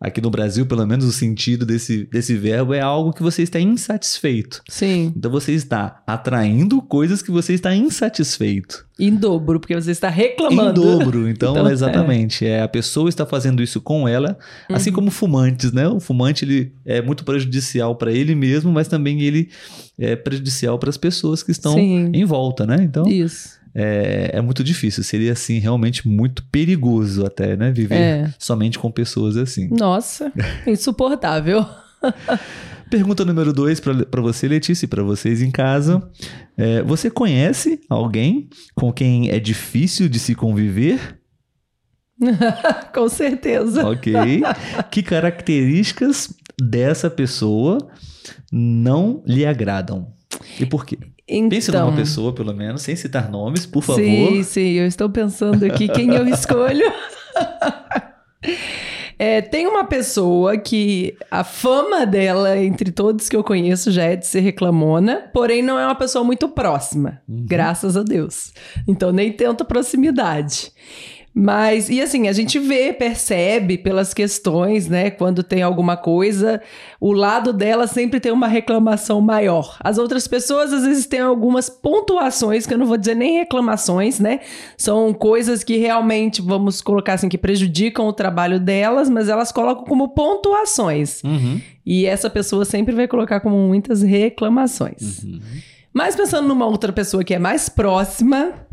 aqui 0.00 0.20
no 0.20 0.30
Brasil, 0.30 0.64
pelo 0.66 0.86
menos 0.86 1.04
o 1.04 1.12
sentido 1.12 1.64
desse, 1.66 2.08
desse 2.10 2.34
verbo 2.34 2.72
é 2.74 2.80
algo 2.80 3.12
que 3.12 3.22
você 3.22 3.42
está 3.42 3.60
insatisfeito. 3.60 4.62
Sim, 4.68 5.12
Então, 5.16 5.30
você 5.30 5.52
está 5.52 6.02
atraindo 6.06 6.80
coisas 6.82 7.20
que 7.22 7.30
você 7.30 7.52
está 7.54 7.74
insatisfeito. 7.74 8.86
em 8.98 9.14
dobro, 9.16 9.58
porque 9.58 9.74
você 9.74 9.90
está 9.90 10.08
Em 10.10 10.14
reclamando. 10.14 10.80
dobro. 10.80 11.28
Então, 11.32 11.52
Então, 11.52 11.70
exatamente. 11.70 12.46
É. 12.46 12.62
a 12.62 12.68
pessoa 12.68 13.08
está 13.08 13.26
fazendo 13.26 13.62
isso 13.62 13.80
com 13.80 14.06
ela, 14.08 14.38
assim 14.68 14.90
Uhum. 14.90 14.94
como 14.96 15.10
fumantes, 15.10 15.72
né? 15.72 15.88
O 15.88 15.98
fumante 15.98 16.44
ele 16.44 16.72
é 16.84 17.02
muito 17.02 17.24
prejudicial 17.24 17.96
para 17.96 18.12
ele 18.12 18.34
mesmo, 18.34 18.70
mas 18.72 18.86
também 18.88 19.20
ele 19.22 19.48
é 19.98 20.14
prejudicial 20.16 20.78
para 20.78 20.88
as 20.90 20.96
pessoas 20.96 21.42
que 21.42 21.50
estão 21.50 21.74
Sim. 21.74 22.10
em 22.12 22.24
volta, 22.24 22.64
né? 22.66 22.76
Então, 22.80 23.06
Isso. 23.08 23.60
É, 23.74 24.30
é 24.34 24.40
muito 24.40 24.62
difícil. 24.62 25.02
Seria, 25.02 25.32
assim, 25.32 25.58
realmente 25.58 26.06
muito 26.06 26.44
perigoso 26.50 27.24
até, 27.24 27.56
né? 27.56 27.70
Viver 27.70 27.94
É. 27.94 28.34
somente 28.38 28.78
com 28.78 28.90
pessoas 28.90 29.36
assim. 29.36 29.68
Nossa, 29.70 30.32
insuportável. 30.66 31.64
Pergunta 32.90 33.24
número 33.24 33.52
dois 33.52 33.80
para 33.80 34.20
você, 34.20 34.46
Letícia, 34.46 34.84
e 34.84 34.88
para 34.88 35.02
vocês 35.02 35.40
em 35.40 35.50
casa. 35.50 36.02
É, 36.56 36.82
você 36.82 37.10
conhece 37.10 37.80
alguém 37.88 38.48
com 38.74 38.92
quem 38.92 39.30
é 39.30 39.38
difícil 39.38 40.08
de 40.08 40.18
se 40.18 40.34
conviver? 40.34 41.18
Com 42.94 43.08
certeza. 43.08 43.88
Ok. 43.88 44.12
que 44.90 45.02
características 45.02 46.32
dessa 46.60 47.08
pessoa 47.08 47.78
não 48.52 49.22
lhe 49.26 49.46
agradam? 49.46 50.12
E 50.60 50.66
por 50.66 50.84
quê? 50.84 50.98
Então, 51.32 51.48
Pense 51.48 51.72
numa 51.72 51.92
pessoa, 51.92 52.34
pelo 52.34 52.54
menos, 52.54 52.82
sem 52.82 52.94
citar 52.94 53.30
nomes, 53.30 53.64
por 53.64 53.82
favor. 53.82 54.00
Sim, 54.02 54.42
sim, 54.42 54.72
eu 54.72 54.86
estou 54.86 55.08
pensando 55.08 55.64
aqui 55.64 55.88
quem 55.88 56.14
eu 56.14 56.26
escolho. 56.28 56.92
É, 59.18 59.40
tem 59.40 59.68
uma 59.68 59.84
pessoa 59.84 60.58
que 60.58 61.16
a 61.30 61.44
fama 61.44 62.04
dela, 62.04 62.58
entre 62.58 62.90
todos 62.90 63.28
que 63.28 63.36
eu 63.36 63.44
conheço, 63.44 63.90
já 63.92 64.02
é 64.02 64.16
de 64.16 64.26
ser 64.26 64.40
reclamona, 64.40 65.30
porém 65.32 65.62
não 65.62 65.78
é 65.78 65.86
uma 65.86 65.94
pessoa 65.94 66.24
muito 66.24 66.48
próxima, 66.48 67.22
uhum. 67.28 67.46
graças 67.46 67.96
a 67.96 68.02
Deus. 68.02 68.52
Então 68.86 69.12
nem 69.12 69.32
tenta 69.32 69.64
proximidade. 69.64 70.72
Mas, 71.34 71.88
e 71.88 71.98
assim, 72.00 72.28
a 72.28 72.32
gente 72.32 72.58
vê, 72.58 72.92
percebe 72.92 73.78
pelas 73.78 74.12
questões, 74.12 74.86
né? 74.86 75.10
Quando 75.10 75.42
tem 75.42 75.62
alguma 75.62 75.96
coisa, 75.96 76.60
o 77.00 77.10
lado 77.12 77.54
dela 77.54 77.86
sempre 77.86 78.20
tem 78.20 78.30
uma 78.30 78.46
reclamação 78.46 79.18
maior. 79.20 79.78
As 79.80 79.96
outras 79.96 80.28
pessoas, 80.28 80.74
às 80.74 80.84
vezes, 80.84 81.06
têm 81.06 81.20
algumas 81.20 81.70
pontuações, 81.70 82.66
que 82.66 82.74
eu 82.74 82.78
não 82.78 82.84
vou 82.84 82.98
dizer 82.98 83.16
nem 83.16 83.38
reclamações, 83.38 84.20
né? 84.20 84.40
São 84.76 85.14
coisas 85.14 85.64
que 85.64 85.78
realmente, 85.78 86.42
vamos 86.42 86.82
colocar 86.82 87.14
assim, 87.14 87.30
que 87.30 87.38
prejudicam 87.38 88.06
o 88.06 88.12
trabalho 88.12 88.60
delas, 88.60 89.08
mas 89.08 89.30
elas 89.30 89.50
colocam 89.50 89.84
como 89.84 90.10
pontuações. 90.10 91.22
Uhum. 91.24 91.58
E 91.84 92.04
essa 92.04 92.28
pessoa 92.28 92.66
sempre 92.66 92.94
vai 92.94 93.08
colocar 93.08 93.40
como 93.40 93.56
muitas 93.56 94.02
reclamações. 94.02 95.24
Uhum. 95.24 95.40
Mas 95.92 96.16
pensando 96.16 96.48
numa 96.48 96.66
outra 96.66 96.92
pessoa 96.92 97.22
que 97.22 97.34
é 97.34 97.38
mais 97.38 97.68
próxima, 97.68 98.66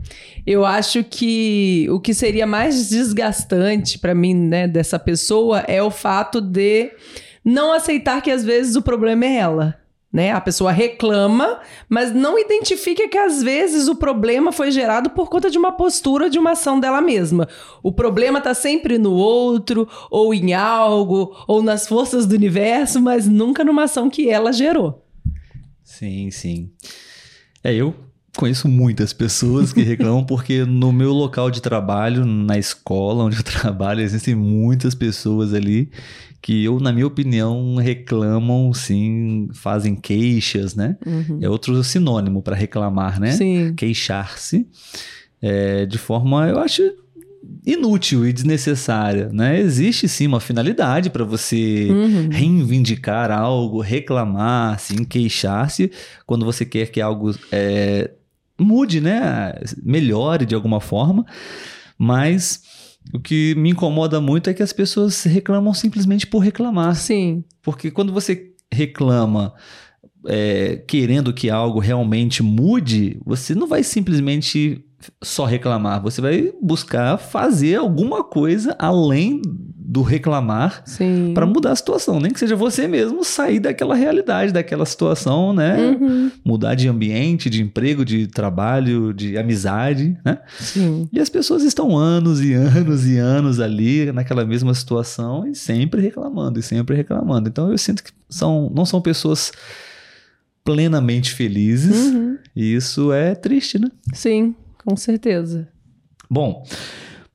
eu 0.47 0.65
acho 0.65 1.03
que 1.03 1.87
o 1.89 1.99
que 1.99 2.13
seria 2.13 2.47
mais 2.47 2.89
desgastante 2.89 3.99
para 3.99 4.15
mim, 4.15 4.33
né, 4.33 4.67
dessa 4.67 4.97
pessoa 4.97 5.59
é 5.61 5.83
o 5.83 5.91
fato 5.91 6.39
de 6.39 6.91
não 7.43 7.73
aceitar 7.73 8.21
que 8.21 8.31
às 8.31 8.43
vezes 8.43 8.75
o 8.75 8.81
problema 8.81 9.25
é 9.25 9.35
ela. 9.35 9.79
Né? 10.11 10.31
A 10.31 10.41
pessoa 10.41 10.71
reclama, 10.71 11.59
mas 11.87 12.11
não 12.11 12.39
identifica 12.39 13.07
que 13.07 13.17
às 13.17 13.43
vezes 13.43 13.87
o 13.87 13.95
problema 13.95 14.51
foi 14.51 14.71
gerado 14.71 15.11
por 15.11 15.29
conta 15.29 15.51
de 15.51 15.57
uma 15.57 15.71
postura, 15.71 16.31
de 16.31 16.39
uma 16.39 16.51
ação 16.51 16.79
dela 16.79 16.99
mesma. 16.99 17.47
O 17.83 17.91
problema 17.91 18.39
está 18.39 18.55
sempre 18.55 18.97
no 18.97 19.13
outro, 19.13 19.87
ou 20.09 20.33
em 20.33 20.51
algo, 20.53 21.35
ou 21.47 21.61
nas 21.61 21.87
forças 21.87 22.25
do 22.25 22.33
universo, 22.33 22.99
mas 22.99 23.27
nunca 23.27 23.63
numa 23.63 23.83
ação 23.83 24.09
que 24.09 24.27
ela 24.27 24.51
gerou. 24.51 25.05
Sim, 25.83 26.31
sim. 26.31 26.71
É, 27.63 27.73
eu 27.73 27.93
conheço 28.37 28.67
muitas 28.67 29.11
pessoas 29.11 29.73
que 29.73 29.81
reclamam 29.81 30.23
porque 30.23 30.63
no 30.63 30.91
meu 30.91 31.11
local 31.11 31.49
de 31.49 31.61
trabalho, 31.61 32.25
na 32.25 32.57
escola 32.57 33.23
onde 33.23 33.37
eu 33.37 33.43
trabalho, 33.43 34.01
existem 34.01 34.35
muitas 34.35 34.95
pessoas 34.95 35.53
ali 35.53 35.89
que 36.41 36.63
eu, 36.63 36.79
na 36.79 36.93
minha 36.93 37.05
opinião, 37.05 37.75
reclamam, 37.75 38.73
sim, 38.73 39.49
fazem 39.53 39.93
queixas, 39.93 40.73
né? 40.73 40.97
Uhum. 41.05 41.39
É 41.41 41.49
outro 41.49 41.83
sinônimo 41.83 42.41
para 42.41 42.55
reclamar, 42.55 43.19
né? 43.19 43.31
Sim. 43.31 43.73
Queixar-se. 43.75 44.65
É, 45.41 45.85
de 45.85 45.97
forma, 45.97 46.47
eu 46.47 46.59
acho 46.59 46.81
inútil 47.65 48.27
e 48.27 48.33
desnecessária, 48.33 49.29
né? 49.31 49.59
Existe 49.59 50.07
sim 50.07 50.27
uma 50.27 50.39
finalidade 50.39 51.09
para 51.09 51.23
você 51.23 51.87
uhum. 51.89 52.29
reivindicar 52.29 53.31
algo, 53.31 53.81
reclamar, 53.81 54.75
assim, 54.75 55.03
queixar-se 55.03 55.91
quando 56.25 56.45
você 56.45 56.65
quer 56.65 56.91
que 56.91 57.01
algo 57.01 57.31
é, 57.51 58.11
mude, 58.59 59.01
né? 59.01 59.53
Melhore 59.83 60.45
de 60.45 60.55
alguma 60.55 60.79
forma, 60.79 61.25
mas 61.97 62.61
o 63.13 63.19
que 63.19 63.55
me 63.55 63.71
incomoda 63.71 64.21
muito 64.21 64.49
é 64.49 64.53
que 64.53 64.63
as 64.63 64.73
pessoas 64.73 65.23
reclamam 65.23 65.73
simplesmente 65.73 66.27
por 66.27 66.39
reclamar. 66.39 66.95
Sim. 66.95 67.43
Porque 67.61 67.89
quando 67.89 68.13
você 68.13 68.51
reclama 68.71 69.53
é, 70.27 70.77
querendo 70.87 71.33
que 71.33 71.49
algo 71.49 71.79
realmente 71.79 72.43
mude, 72.43 73.19
você 73.25 73.55
não 73.55 73.67
vai 73.67 73.83
simplesmente 73.83 74.83
só 75.21 75.45
reclamar, 75.45 76.01
você 76.01 76.21
vai 76.21 76.53
buscar 76.61 77.17
fazer 77.17 77.75
alguma 77.75 78.23
coisa 78.23 78.75
além 78.77 79.41
do 79.89 80.03
reclamar 80.03 80.83
para 81.33 81.47
mudar 81.47 81.71
a 81.71 81.75
situação, 81.75 82.19
nem 82.19 82.31
que 82.31 82.39
seja 82.39 82.55
você 82.55 82.87
mesmo 82.87 83.23
sair 83.23 83.59
daquela 83.59 83.95
realidade, 83.95 84.53
daquela 84.53 84.85
situação, 84.85 85.51
né? 85.51 85.97
Uhum. 85.99 86.31
Mudar 86.45 86.75
de 86.75 86.87
ambiente, 86.87 87.49
de 87.49 87.63
emprego, 87.63 88.05
de 88.05 88.27
trabalho, 88.27 89.11
de 89.11 89.35
amizade, 89.35 90.15
né? 90.23 90.37
Sim. 90.59 91.09
E 91.11 91.19
as 91.19 91.27
pessoas 91.27 91.63
estão 91.63 91.97
anos 91.97 92.39
e 92.39 92.53
anos 92.53 93.07
e 93.07 93.17
anos 93.17 93.59
ali 93.59 94.11
naquela 94.11 94.45
mesma 94.45 94.75
situação 94.75 95.47
e 95.47 95.55
sempre 95.55 96.01
reclamando 96.01 96.59
e 96.59 96.63
sempre 96.63 96.95
reclamando. 96.95 97.49
Então 97.49 97.71
eu 97.71 97.77
sinto 97.77 98.03
que 98.03 98.11
são 98.29 98.71
não 98.75 98.85
são 98.85 99.01
pessoas 99.01 99.51
plenamente 100.63 101.33
felizes 101.33 102.13
uhum. 102.13 102.37
e 102.55 102.75
isso 102.75 103.11
é 103.11 103.33
triste, 103.33 103.79
né? 103.79 103.89
Sim. 104.13 104.53
Com 104.85 104.95
certeza. 104.95 105.67
Bom, 106.29 106.63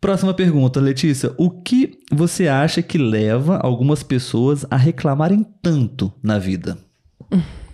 próxima 0.00 0.32
pergunta, 0.32 0.80
Letícia. 0.80 1.34
O 1.36 1.50
que 1.50 1.98
você 2.10 2.48
acha 2.48 2.82
que 2.82 2.98
leva 2.98 3.58
algumas 3.58 4.02
pessoas 4.02 4.64
a 4.70 4.76
reclamarem 4.76 5.44
tanto 5.62 6.12
na 6.22 6.38
vida? 6.38 6.78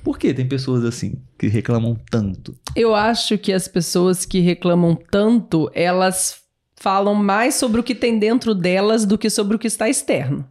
Por 0.02 0.18
que 0.18 0.32
tem 0.32 0.48
pessoas 0.48 0.84
assim 0.84 1.22
que 1.38 1.46
reclamam 1.46 1.96
tanto? 2.10 2.56
Eu 2.74 2.94
acho 2.94 3.36
que 3.36 3.52
as 3.52 3.68
pessoas 3.68 4.24
que 4.24 4.40
reclamam 4.40 4.96
tanto, 5.10 5.70
elas 5.74 6.40
falam 6.74 7.14
mais 7.14 7.54
sobre 7.54 7.80
o 7.80 7.84
que 7.84 7.94
tem 7.94 8.18
dentro 8.18 8.54
delas 8.54 9.04
do 9.04 9.18
que 9.18 9.28
sobre 9.28 9.56
o 9.56 9.58
que 9.58 9.66
está 9.66 9.88
externo. 9.88 10.46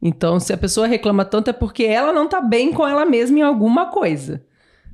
Então, 0.00 0.38
se 0.38 0.52
a 0.52 0.58
pessoa 0.58 0.86
reclama 0.86 1.24
tanto 1.24 1.48
é 1.48 1.52
porque 1.54 1.84
ela 1.84 2.12
não 2.12 2.26
está 2.26 2.40
bem 2.40 2.72
com 2.72 2.86
ela 2.86 3.06
mesma 3.06 3.38
em 3.38 3.42
alguma 3.42 3.86
coisa 3.86 4.44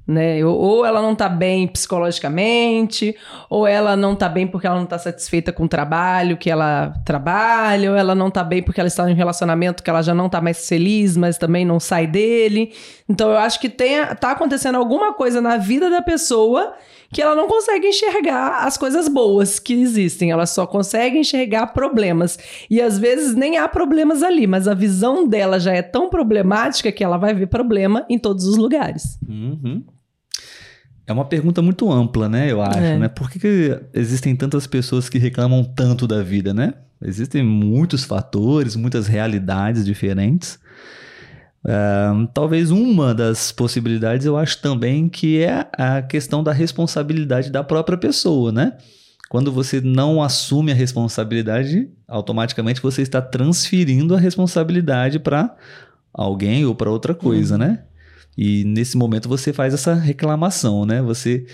né? 0.06 0.44
Ou 0.44 0.84
ela 0.84 1.00
não 1.00 1.14
tá 1.14 1.28
bem 1.28 1.66
psicologicamente, 1.66 3.16
ou 3.48 3.66
ela 3.66 3.96
não 3.96 4.14
tá 4.14 4.28
bem 4.28 4.46
porque 4.46 4.66
ela 4.66 4.76
não 4.76 4.86
tá 4.86 4.98
satisfeita 4.98 5.52
com 5.52 5.64
o 5.64 5.68
trabalho 5.68 6.36
que 6.36 6.50
ela 6.50 6.92
trabalha, 7.04 7.90
ou 7.90 7.96
ela 7.96 8.14
não 8.14 8.30
tá 8.30 8.42
bem 8.42 8.62
porque 8.62 8.80
ela 8.80 8.88
está 8.88 9.08
em 9.08 9.12
um 9.12 9.16
relacionamento 9.16 9.82
que 9.82 9.90
ela 9.90 10.02
já 10.02 10.14
não 10.14 10.28
tá 10.28 10.40
mais 10.40 10.68
feliz, 10.68 11.16
mas 11.16 11.38
também 11.38 11.64
não 11.64 11.78
sai 11.78 12.06
dele. 12.06 12.72
Então 13.08 13.30
eu 13.30 13.38
acho 13.38 13.60
que 13.60 13.68
tem, 13.68 14.04
tá 14.20 14.32
acontecendo 14.32 14.76
alguma 14.76 15.12
coisa 15.12 15.40
na 15.40 15.56
vida 15.56 15.88
da 15.88 16.02
pessoa 16.02 16.74
que 17.12 17.20
ela 17.20 17.36
não 17.36 17.46
consegue 17.46 17.86
enxergar 17.86 18.64
as 18.66 18.78
coisas 18.78 19.06
boas 19.06 19.58
que 19.58 19.74
existem, 19.74 20.30
ela 20.30 20.46
só 20.46 20.66
consegue 20.66 21.18
enxergar 21.18 21.66
problemas. 21.68 22.38
E 22.70 22.80
às 22.80 22.98
vezes 22.98 23.34
nem 23.34 23.58
há 23.58 23.68
problemas 23.68 24.22
ali, 24.22 24.46
mas 24.46 24.66
a 24.66 24.72
visão 24.72 25.28
dela 25.28 25.60
já 25.60 25.74
é 25.74 25.82
tão 25.82 26.08
problemática 26.08 26.90
que 26.90 27.04
ela 27.04 27.18
vai 27.18 27.34
ver 27.34 27.48
problema 27.48 28.06
em 28.08 28.18
todos 28.18 28.46
os 28.46 28.56
lugares. 28.56 29.18
Uhum. 29.28 29.84
É 31.06 31.12
uma 31.12 31.24
pergunta 31.24 31.60
muito 31.60 31.90
ampla, 31.90 32.28
né? 32.28 32.50
Eu 32.50 32.62
acho, 32.62 32.78
é. 32.78 32.98
né? 32.98 33.08
Por 33.08 33.30
que, 33.30 33.38
que 33.38 33.80
existem 33.92 34.36
tantas 34.36 34.66
pessoas 34.66 35.08
que 35.08 35.18
reclamam 35.18 35.64
tanto 35.64 36.06
da 36.06 36.22
vida, 36.22 36.54
né? 36.54 36.74
Existem 37.04 37.42
muitos 37.42 38.04
fatores, 38.04 38.76
muitas 38.76 39.06
realidades 39.08 39.84
diferentes. 39.84 40.60
Uh, 41.64 42.26
talvez 42.34 42.70
uma 42.70 43.14
das 43.14 43.52
possibilidades 43.52 44.26
eu 44.26 44.36
acho 44.36 44.60
também 44.60 45.08
que 45.08 45.42
é 45.42 45.68
a 45.78 46.02
questão 46.02 46.42
da 46.42 46.52
responsabilidade 46.52 47.50
da 47.50 47.62
própria 47.62 47.98
pessoa, 47.98 48.50
né? 48.52 48.76
Quando 49.28 49.50
você 49.50 49.80
não 49.80 50.22
assume 50.22 50.72
a 50.72 50.74
responsabilidade, 50.74 51.88
automaticamente 52.06 52.82
você 52.82 53.02
está 53.02 53.22
transferindo 53.22 54.14
a 54.14 54.18
responsabilidade 54.18 55.18
para 55.18 55.56
alguém 56.12 56.64
ou 56.66 56.74
para 56.74 56.90
outra 56.90 57.14
coisa, 57.14 57.54
uhum. 57.54 57.60
né? 57.60 57.82
E 58.36 58.64
nesse 58.64 58.96
momento 58.96 59.28
você 59.28 59.52
faz 59.52 59.74
essa 59.74 59.94
reclamação, 59.94 60.84
né? 60.84 61.02
Você 61.02 61.46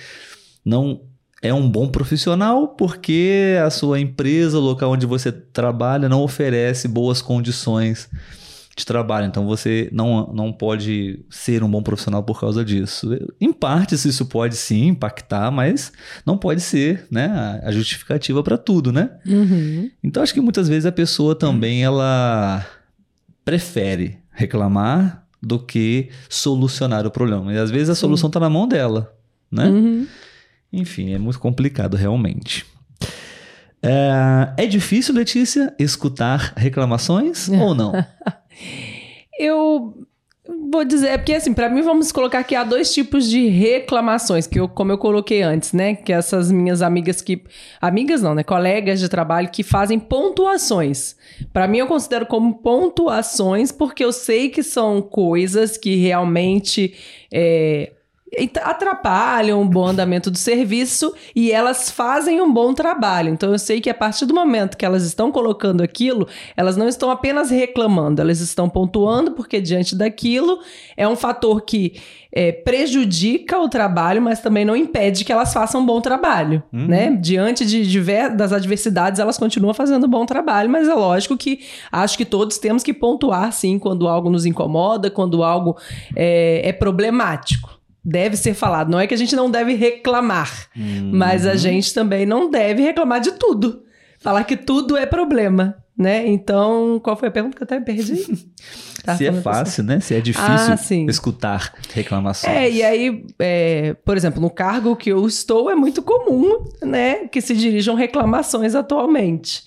não 0.65 1.03
é 1.43 1.53
um 1.55 1.71
bom 1.71 1.89
profissional 1.89 2.69
porque 2.69 3.57
a 3.65 3.71
sua 3.71 4.01
empresa, 4.01 4.59
o 4.59 4.63
local 4.63 4.93
onde 4.93 5.07
você 5.07 5.31
trabalha, 5.31 6.09
não 6.09 6.23
oferece 6.23 6.89
boas 6.89 7.23
condições 7.23 8.09
de 8.77 8.87
trabalho. 8.87 9.27
Então 9.27 9.47
você 9.47 9.89
não, 9.93 10.33
não 10.33 10.53
pode 10.53 11.25
ser 11.29 11.63
um 11.63 11.71
bom 11.71 11.83
profissional 11.83 12.23
por 12.23 12.41
causa 12.41 12.65
disso. 12.65 13.09
Em 13.41 13.53
partes 13.53 14.05
isso 14.05 14.27
pode 14.27 14.57
sim 14.57 14.89
impactar, 14.89 15.51
mas 15.51 15.93
não 16.25 16.39
pode 16.39 16.61
ser 16.61 17.07
né, 17.11 17.61
a 17.65 17.73
justificativa 17.73 18.43
para 18.43 18.57
tudo, 18.57 18.93
né? 18.93 19.11
Uhum. 19.27 19.91
Então 20.03 20.23
acho 20.23 20.33
que 20.33 20.41
muitas 20.41 20.69
vezes 20.69 20.87
a 20.87 20.93
pessoa 20.93 21.35
também 21.35 21.83
ela 21.83 22.65
prefere 23.45 24.19
reclamar 24.31 25.28
do 25.43 25.59
que 25.59 26.11
solucionar 26.29 27.07
o 27.07 27.11
problema. 27.11 27.53
E 27.53 27.59
às 27.59 27.71
vezes 27.71 27.91
a 27.91 27.95
Sim. 27.95 28.01
solução 28.03 28.29
está 28.29 28.41
na 28.41 28.51
mão 28.51 28.67
dela, 28.67 29.15
né? 29.51 29.67
Uhum. 29.67 30.07
Enfim, 30.73 31.13
é 31.13 31.19
muito 31.19 31.39
complicado 31.39 31.97
realmente. 31.97 32.67
É, 33.83 34.65
é 34.65 34.67
difícil, 34.67 35.15
Letícia, 35.15 35.75
escutar 35.79 36.53
reclamações 36.57 37.49
ou 37.61 37.75
não? 37.75 37.93
eu 39.39 40.07
vou 40.71 40.83
dizer, 40.85 41.09
é 41.09 41.19
porque 41.19 41.35
assim, 41.35 41.53
para 41.53 41.69
mim 41.69 41.83
vamos 41.83 42.11
colocar 42.11 42.43
que 42.43 42.55
há 42.55 42.65
dois 42.65 42.93
tipos 42.93 43.29
de 43.29 43.49
reclamações, 43.49 44.47
que 44.47 44.59
eu, 44.59 44.67
como 44.67 44.91
eu 44.91 44.97
coloquei 44.97 45.43
antes, 45.43 45.73
né, 45.73 45.95
que 45.95 46.13
essas 46.13 46.51
minhas 46.51 46.81
amigas 46.81 47.21
que 47.21 47.43
amigas 47.81 48.23
não, 48.23 48.35
né, 48.35 48.43
colegas 48.43 48.99
de 48.99 49.09
trabalho 49.09 49.51
que 49.51 49.63
fazem 49.63 49.99
pontuações. 49.99 51.17
Para 51.53 51.69
mim 51.69 51.79
eu 51.79 51.87
considero 51.87 52.25
como 52.25 52.55
pontuações 52.55 53.71
porque 53.71 54.03
eu 54.03 54.13
sei 54.13 54.49
que 54.49 54.63
são 54.63 55.03
coisas 55.03 55.77
que 55.77 55.97
realmente 55.97 56.95
é, 57.31 57.93
atrapalham 58.63 59.63
o 59.63 59.65
bom 59.65 59.87
andamento 59.87 60.31
do 60.31 60.39
serviço 60.39 61.15
e 61.35 61.51
elas 61.51 61.91
fazem 61.91 62.41
um 62.41 62.53
bom 62.53 62.75
trabalho. 62.75 63.31
Então 63.31 63.53
eu 63.53 63.59
sei 63.59 63.81
que 63.81 63.89
a 63.89 63.95
partir 63.95 64.27
do 64.27 64.35
momento 64.35 64.77
que 64.77 64.85
elas 64.85 65.05
estão 65.05 65.33
colocando 65.33 65.83
aquilo, 65.83 66.29
elas 66.57 66.77
não 66.77 66.89
estão 66.89 67.11
apenas 67.11 67.51
reclamando, 67.51 68.21
elas 68.21 68.41
estão 68.41 68.69
pontuando 68.69 69.33
porque 69.33 69.61
diante 69.61 69.97
daquilo 69.97 70.61
é 70.97 71.09
um 71.09 71.17
fator 71.17 71.63
que 71.63 71.95
é, 72.31 72.53
prejudica 72.53 73.59
o 73.59 73.69
trabalho, 73.69 74.21
mas 74.21 74.41
também 74.41 74.65
não 74.65 74.77
impede 74.77 75.25
que 75.25 75.33
elas 75.33 75.53
façam 75.53 75.81
um 75.81 75.87
bom 75.87 76.01
trabalho, 76.01 76.63
uhum. 76.73 76.87
né? 76.87 77.11
Diante 77.11 77.65
de, 77.65 77.87
de 77.87 77.99
das 78.37 78.53
adversidades, 78.53 79.19
elas 79.19 79.39
continuam 79.39 79.75
fazendo 79.75 80.07
um 80.07 80.11
bom 80.11 80.27
trabalho, 80.27 80.69
mas 80.69 80.89
é 80.89 80.95
lógico 80.95 81.37
que 81.37 81.61
acho 81.91 82.17
que 82.17 82.25
todos 82.25 82.59
temos 82.59 82.83
que 82.83 82.93
pontuar, 82.93 83.53
sim, 83.53 83.79
quando 83.79 84.07
algo 84.07 84.31
nos 84.31 84.45
incomoda, 84.47 85.11
quando 85.11 85.43
algo 85.43 85.77
é, 86.15 86.69
é 86.69 86.73
problemático 86.73 87.78
deve 88.05 88.37
ser 88.37 88.55
falado. 88.55 88.91
Não 88.91 89.01
é 89.01 89.07
que 89.07 89.15
a 89.15 89.19
gente 89.19 89.35
não 89.37 89.51
deve 89.51 89.75
reclamar, 89.75 90.69
uhum. 90.77 91.11
mas 91.13 91.47
a 91.47 91.55
gente 91.55 91.93
também 91.93 92.25
não 92.25 92.51
deve 92.51 92.83
reclamar 92.83 93.21
de 93.21 93.33
tudo. 93.33 93.83
Falar 94.21 94.45
que 94.45 94.57
tudo 94.57 94.97
é 94.97 95.07
problema, 95.07 95.77
né? 95.97 96.27
Então, 96.27 97.01
qual 97.03 97.17
foi 97.17 97.29
a 97.29 97.31
pergunta 97.31 97.57
que 97.57 97.63
eu 97.63 97.65
até 97.65 97.81
perdi? 97.81 98.49
Tá 99.05 99.17
Se 99.17 99.27
é 99.27 99.33
fácil, 99.33 99.85
né? 99.85 100.01
Se 100.01 100.15
é 100.15 100.21
difícil 100.21 100.47
ah, 100.47 101.11
escutar 101.11 101.73
reclamações. 101.95 102.55
É, 102.55 102.71
e 102.71 102.83
aí, 102.83 103.25
é, 103.39 103.95
por 104.05 104.19
exemplo, 104.19 104.39
no 104.39 104.51
cargo 104.51 104.95
que 104.97 105.11
eu 105.11 105.27
estou, 105.27 105.71
é 105.71 105.75
muito 105.75 106.03
comum, 106.03 106.63
né? 106.83 107.27
Que 107.29 107.41
se 107.41 107.57
dirijam 107.57 107.95
reclamações 107.95 108.75
atualmente. 108.75 109.65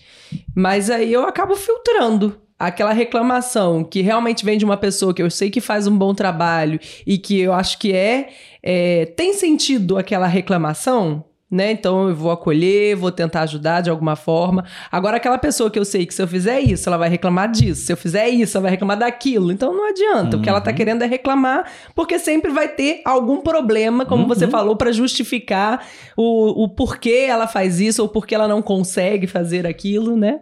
Mas 0.53 0.91
aí 0.91 1.11
eu 1.11 1.23
acabo 1.23 1.55
filtrando 1.55 2.39
aquela 2.61 2.93
reclamação 2.93 3.83
que 3.83 4.01
realmente 4.01 4.45
vem 4.45 4.57
de 4.57 4.63
uma 4.63 4.77
pessoa 4.77 5.13
que 5.13 5.21
eu 5.21 5.31
sei 5.31 5.49
que 5.49 5.59
faz 5.59 5.87
um 5.87 5.97
bom 5.97 6.13
trabalho 6.13 6.79
e 7.05 7.17
que 7.17 7.39
eu 7.39 7.53
acho 7.53 7.79
que 7.79 7.91
é, 7.91 8.29
é 8.61 9.05
tem 9.17 9.33
sentido 9.33 9.97
aquela 9.97 10.27
reclamação, 10.27 11.25
né? 11.49 11.71
Então 11.71 12.07
eu 12.07 12.15
vou 12.15 12.31
acolher, 12.31 12.95
vou 12.95 13.11
tentar 13.11 13.41
ajudar 13.41 13.81
de 13.81 13.89
alguma 13.89 14.15
forma. 14.15 14.63
Agora, 14.91 15.17
aquela 15.17 15.39
pessoa 15.39 15.71
que 15.71 15.79
eu 15.79 15.83
sei 15.83 16.05
que 16.05 16.13
se 16.13 16.21
eu 16.21 16.27
fizer 16.27 16.61
isso, 16.61 16.87
ela 16.87 16.97
vai 16.97 17.09
reclamar 17.09 17.51
disso. 17.51 17.85
Se 17.87 17.91
eu 17.91 17.97
fizer 17.97 18.29
isso, 18.29 18.55
ela 18.55 18.63
vai 18.63 18.71
reclamar 18.71 18.97
daquilo. 18.97 19.51
Então 19.51 19.73
não 19.73 19.89
adianta. 19.89 20.35
Uhum. 20.35 20.39
O 20.39 20.43
que 20.43 20.49
ela 20.49 20.61
tá 20.61 20.69
uhum. 20.69 20.77
querendo 20.77 21.01
é 21.01 21.07
reclamar, 21.07 21.65
porque 21.95 22.19
sempre 22.19 22.51
vai 22.51 22.69
ter 22.69 23.01
algum 23.03 23.41
problema, 23.41 24.05
como 24.05 24.21
uhum. 24.21 24.29
você 24.29 24.47
falou, 24.47 24.75
para 24.75 24.91
justificar 24.91 25.85
o, 26.15 26.63
o 26.63 26.69
porquê 26.69 27.25
ela 27.27 27.47
faz 27.47 27.79
isso 27.79 28.03
ou 28.03 28.07
porquê 28.07 28.35
ela 28.35 28.47
não 28.47 28.61
consegue 28.61 29.25
fazer 29.25 29.65
aquilo, 29.65 30.15
né? 30.15 30.41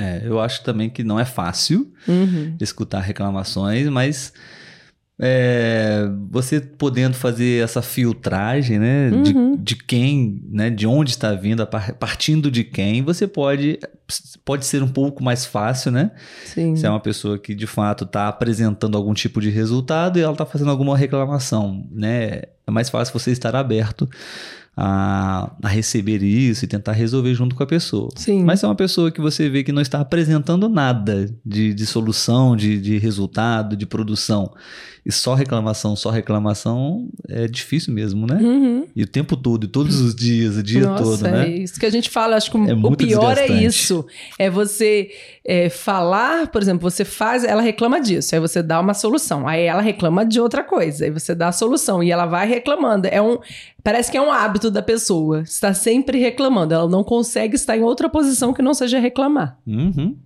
É, 0.00 0.22
eu 0.24 0.40
acho 0.40 0.64
também 0.64 0.88
que 0.88 1.04
não 1.04 1.20
é 1.20 1.26
fácil 1.26 1.92
uhum. 2.08 2.56
escutar 2.58 3.00
reclamações, 3.00 3.86
mas 3.88 4.32
é, 5.22 6.08
você 6.30 6.58
podendo 6.58 7.14
fazer 7.14 7.62
essa 7.62 7.82
filtragem, 7.82 8.78
né, 8.78 9.10
uhum. 9.10 9.22
de, 9.56 9.62
de 9.62 9.76
quem, 9.76 10.42
né, 10.50 10.70
de 10.70 10.86
onde 10.86 11.10
está 11.10 11.34
vindo, 11.34 11.66
partindo 11.66 12.50
de 12.50 12.64
quem, 12.64 13.02
você 13.02 13.26
pode 13.26 13.78
pode 14.44 14.64
ser 14.64 14.82
um 14.82 14.88
pouco 14.88 15.22
mais 15.22 15.44
fácil, 15.44 15.92
né? 15.92 16.10
Sim. 16.44 16.74
Se 16.74 16.86
é 16.86 16.90
uma 16.90 16.98
pessoa 16.98 17.38
que 17.38 17.54
de 17.54 17.66
fato 17.66 18.04
está 18.04 18.26
apresentando 18.26 18.96
algum 18.96 19.14
tipo 19.14 19.40
de 19.40 19.50
resultado 19.50 20.18
e 20.18 20.22
ela 20.22 20.32
está 20.32 20.46
fazendo 20.46 20.70
alguma 20.70 20.96
reclamação, 20.96 21.86
né? 21.92 22.42
É 22.66 22.70
mais 22.70 22.88
fácil 22.88 23.12
você 23.12 23.30
estar 23.30 23.54
aberto 23.54 24.08
a, 24.82 25.52
a, 25.62 25.68
receber 25.68 26.22
isso 26.22 26.64
e 26.64 26.68
tentar 26.68 26.92
resolver 26.92 27.34
junto 27.34 27.54
com 27.54 27.62
a 27.62 27.66
pessoa. 27.66 28.08
Sim. 28.16 28.42
Mas 28.42 28.60
se 28.60 28.64
é 28.64 28.68
uma 28.68 28.74
pessoa 28.74 29.10
que 29.10 29.20
você 29.20 29.50
vê 29.50 29.62
que 29.62 29.72
não 29.72 29.82
está 29.82 30.00
apresentando 30.00 30.70
nada 30.70 31.26
de, 31.44 31.74
de 31.74 31.86
solução, 31.86 32.56
de, 32.56 32.80
de 32.80 32.96
resultado, 32.96 33.76
de 33.76 33.84
produção, 33.84 34.50
e 35.04 35.10
só 35.10 35.34
reclamação, 35.34 35.96
só 35.96 36.10
reclamação, 36.10 37.08
é 37.28 37.46
difícil 37.46 37.92
mesmo, 37.92 38.26
né? 38.26 38.38
Uhum. 38.40 38.86
E 38.94 39.02
o 39.02 39.06
tempo 39.06 39.36
todo, 39.36 39.64
e 39.64 39.68
todos 39.68 40.00
os 40.00 40.14
dias, 40.14 40.56
o 40.56 40.62
dia 40.62 40.82
Nossa, 40.82 41.02
todo, 41.02 41.22
né? 41.22 41.46
É 41.46 41.50
isso 41.50 41.80
que 41.80 41.86
a 41.86 41.90
gente 41.90 42.10
fala, 42.10 42.36
acho 42.36 42.50
que 42.50 42.56
é 42.56 42.74
o 42.74 42.96
pior 42.96 43.38
é 43.38 43.46
isso. 43.46 44.06
É 44.38 44.50
você 44.50 45.10
é, 45.44 45.70
falar, 45.70 46.48
por 46.48 46.60
exemplo, 46.60 46.88
você 46.88 47.04
faz, 47.04 47.44
ela 47.44 47.62
reclama 47.62 48.00
disso, 48.00 48.34
aí 48.34 48.40
você 48.40 48.62
dá 48.62 48.78
uma 48.78 48.92
solução, 48.92 49.48
aí 49.48 49.62
ela 49.62 49.80
reclama 49.80 50.24
de 50.24 50.38
outra 50.38 50.62
coisa, 50.62 51.04
aí 51.06 51.10
você 51.10 51.34
dá 51.34 51.48
a 51.48 51.52
solução, 51.52 52.02
e 52.02 52.10
ela 52.10 52.26
vai 52.26 52.46
reclamando. 52.46 53.08
É 53.10 53.22
um. 53.22 53.38
Parece 53.82 54.10
que 54.10 54.18
é 54.18 54.20
um 54.20 54.30
hábito 54.30 54.69
da 54.70 54.82
pessoa. 54.82 55.42
Está 55.42 55.74
sempre 55.74 56.18
reclamando. 56.18 56.74
Ela 56.74 56.88
não 56.88 57.04
consegue 57.04 57.56
estar 57.56 57.76
em 57.76 57.82
outra 57.82 58.08
posição 58.08 58.52
que 58.52 58.62
não 58.62 58.74
seja 58.74 58.98
reclamar. 58.98 59.58
Uhum. 59.66 60.16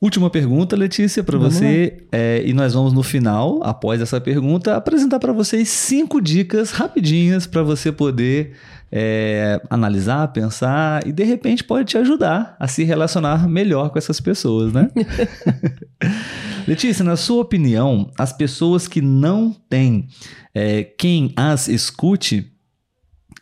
Última 0.00 0.30
pergunta, 0.30 0.76
Letícia, 0.76 1.24
para 1.24 1.36
você. 1.36 2.04
É, 2.12 2.42
e 2.46 2.52
nós 2.52 2.72
vamos 2.72 2.92
no 2.92 3.02
final, 3.02 3.60
após 3.64 4.00
essa 4.00 4.20
pergunta, 4.20 4.76
apresentar 4.76 5.18
para 5.18 5.32
vocês 5.32 5.68
cinco 5.68 6.20
dicas 6.20 6.70
rapidinhas 6.70 7.48
para 7.48 7.64
você 7.64 7.90
poder 7.90 8.52
é, 8.92 9.60
analisar, 9.68 10.28
pensar 10.28 11.04
e 11.04 11.12
de 11.12 11.24
repente 11.24 11.64
pode 11.64 11.88
te 11.88 11.98
ajudar 11.98 12.56
a 12.60 12.68
se 12.68 12.84
relacionar 12.84 13.48
melhor 13.48 13.90
com 13.90 13.98
essas 13.98 14.20
pessoas, 14.20 14.72
né? 14.72 14.88
Letícia, 16.66 17.04
na 17.04 17.16
sua 17.16 17.42
opinião, 17.42 18.10
as 18.16 18.32
pessoas 18.32 18.86
que 18.86 19.00
não 19.00 19.52
têm 19.68 20.06
é, 20.54 20.84
quem 20.84 21.32
as 21.34 21.66
escute, 21.66 22.52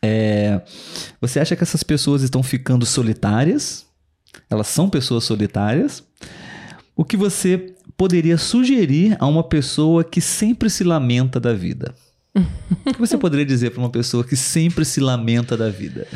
é, 0.06 0.62
você 1.20 1.40
acha 1.40 1.56
que 1.56 1.62
essas 1.62 1.82
pessoas 1.82 2.22
estão 2.22 2.42
ficando 2.42 2.86
solitárias? 2.86 3.86
Elas 4.48 4.68
são 4.68 4.88
pessoas 4.88 5.24
solitárias? 5.24 6.04
O 6.94 7.04
que 7.04 7.16
você 7.16 7.74
poderia 7.96 8.38
sugerir 8.38 9.16
a 9.18 9.26
uma 9.26 9.42
pessoa 9.42 10.04
que 10.04 10.20
sempre 10.20 10.70
se 10.70 10.84
lamenta 10.84 11.40
da 11.40 11.52
vida? 11.52 11.94
o 12.86 12.92
que 12.92 13.00
você 13.00 13.16
poderia 13.16 13.44
dizer 13.44 13.70
para 13.70 13.80
uma 13.80 13.90
pessoa 13.90 14.22
que 14.22 14.36
sempre 14.36 14.84
se 14.84 15.00
lamenta 15.00 15.56
da 15.56 15.70
vida? 15.70 16.06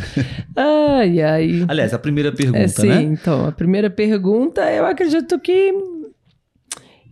Ai, 0.55 1.21
ai. 1.21 1.65
Aliás, 1.67 1.93
a 1.95 1.99
primeira 1.99 2.31
pergunta, 2.31 2.59
é, 2.59 2.69
sim, 2.69 2.87
né? 2.87 3.03
Então, 3.03 3.47
a 3.47 3.53
primeira 3.53 3.89
pergunta, 3.89 4.61
eu 4.71 4.85
acredito 4.87 5.39
que 5.39 5.73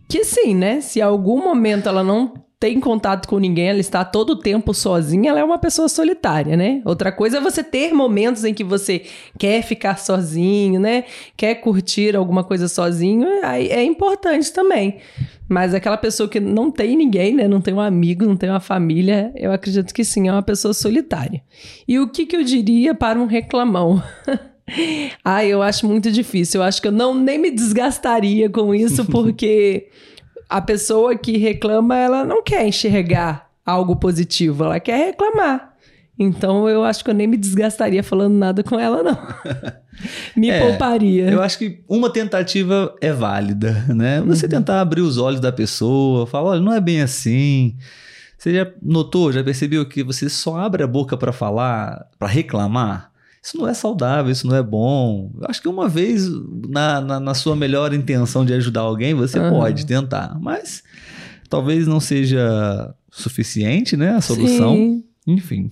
que 0.07 0.23
sim, 0.23 0.55
né? 0.55 0.81
Se 0.81 1.01
algum 1.01 1.43
momento 1.43 1.87
ela 1.89 2.03
não 2.03 2.33
tem 2.59 2.77
contato 2.77 3.25
com 3.25 3.39
ninguém, 3.39 3.69
ela 3.69 3.79
está 3.79 4.03
todo 4.03 4.31
o 4.31 4.35
tempo 4.35 4.73
sozinha, 4.73 5.29
ela 5.29 5.39
é 5.39 5.43
uma 5.43 5.57
pessoa 5.57 5.87
solitária, 5.87 6.57
né? 6.57 6.81
Outra 6.83 7.09
coisa 7.09 7.37
é 7.37 7.41
você 7.41 7.63
ter 7.63 7.93
momentos 7.93 8.43
em 8.43 8.53
que 8.53 8.65
você 8.65 9.03
quer 9.37 9.61
ficar 9.63 9.97
sozinho, 9.97 10.77
né? 10.77 11.05
Quer 11.37 11.55
curtir 11.55 12.17
alguma 12.17 12.43
coisa 12.43 12.67
sozinho, 12.67 13.25
aí 13.43 13.69
é 13.69 13.81
importante 13.81 14.51
também. 14.51 14.97
Mas 15.47 15.73
aquela 15.73 15.95
pessoa 15.95 16.27
que 16.27 16.41
não 16.41 16.69
tem 16.69 16.97
ninguém, 16.97 17.33
né? 17.33 17.47
Não 17.47 17.61
tem 17.61 17.73
um 17.73 17.79
amigo, 17.79 18.25
não 18.25 18.35
tem 18.35 18.49
uma 18.49 18.59
família, 18.59 19.31
eu 19.37 19.53
acredito 19.53 19.93
que 19.93 20.03
sim, 20.03 20.27
é 20.27 20.31
uma 20.31 20.43
pessoa 20.43 20.73
solitária. 20.73 21.41
E 21.87 21.97
o 21.97 22.09
que, 22.09 22.25
que 22.25 22.35
eu 22.35 22.43
diria 22.43 22.93
para 22.93 23.17
um 23.17 23.25
reclamão? 23.25 24.03
ah, 25.23 25.45
eu 25.45 25.61
acho 25.61 25.87
muito 25.87 26.11
difícil. 26.11 26.59
Eu 26.59 26.65
acho 26.65 26.81
que 26.81 26.89
eu 26.89 26.91
não 26.91 27.15
nem 27.15 27.37
me 27.37 27.51
desgastaria 27.51 28.49
com 28.49 28.75
isso, 28.75 29.05
porque 29.09 29.87
a 30.49 30.59
pessoa 30.59 31.15
que 31.15 31.37
reclama, 31.37 31.95
ela 31.95 32.25
não 32.25 32.41
quer 32.41 32.67
enxergar 32.67 33.49
algo 33.63 33.95
positivo, 33.95 34.63
ela 34.63 34.79
quer 34.79 34.97
reclamar. 35.05 35.75
Então 36.17 36.67
eu 36.67 36.83
acho 36.83 37.03
que 37.03 37.09
eu 37.09 37.13
nem 37.13 37.27
me 37.27 37.37
desgastaria 37.37 38.03
falando 38.03 38.33
nada 38.33 38.61
com 38.63 38.77
ela, 38.77 39.03
não. 39.03 39.17
me 40.35 40.49
é, 40.49 40.59
pouparia. 40.59 41.29
Eu 41.29 41.41
acho 41.41 41.57
que 41.57 41.81
uma 41.87 42.11
tentativa 42.11 42.93
é 42.99 43.13
válida, 43.13 43.85
né? 43.87 44.19
Você 44.21 44.45
uhum. 44.45 44.49
tentar 44.49 44.81
abrir 44.81 45.01
os 45.01 45.17
olhos 45.17 45.39
da 45.39 45.51
pessoa, 45.51 46.27
falar, 46.27 46.51
olha, 46.51 46.61
não 46.61 46.73
é 46.73 46.81
bem 46.81 47.01
assim. 47.01 47.77
Você 48.37 48.53
já 48.53 48.67
notou, 48.81 49.31
já 49.31 49.43
percebeu 49.43 49.85
que 49.85 50.03
você 50.03 50.27
só 50.27 50.57
abre 50.57 50.83
a 50.83 50.87
boca 50.87 51.15
para 51.15 51.31
falar, 51.31 52.07
para 52.17 52.27
reclamar? 52.27 53.08
Isso 53.41 53.57
não 53.57 53.67
é 53.67 53.73
saudável, 53.73 54.31
isso 54.31 54.45
não 54.45 54.55
é 54.55 54.61
bom. 54.61 55.31
Acho 55.43 55.61
que 55.61 55.67
uma 55.67 55.87
vez, 55.87 56.27
na, 56.67 56.99
na, 56.99 57.19
na 57.19 57.33
sua 57.33 57.55
melhor 57.55 57.93
intenção 57.93 58.43
de 58.45 58.53
ajudar 58.53 58.81
alguém, 58.81 59.13
você 59.13 59.39
uhum. 59.39 59.49
pode 59.49 59.85
tentar. 59.85 60.37
Mas 60.39 60.83
talvez 61.49 61.87
não 61.87 61.99
seja 61.99 62.93
suficiente, 63.09 63.95
né? 63.95 64.15
A 64.15 64.21
solução. 64.21 64.75
Sim. 64.75 65.03
Enfim. 65.25 65.71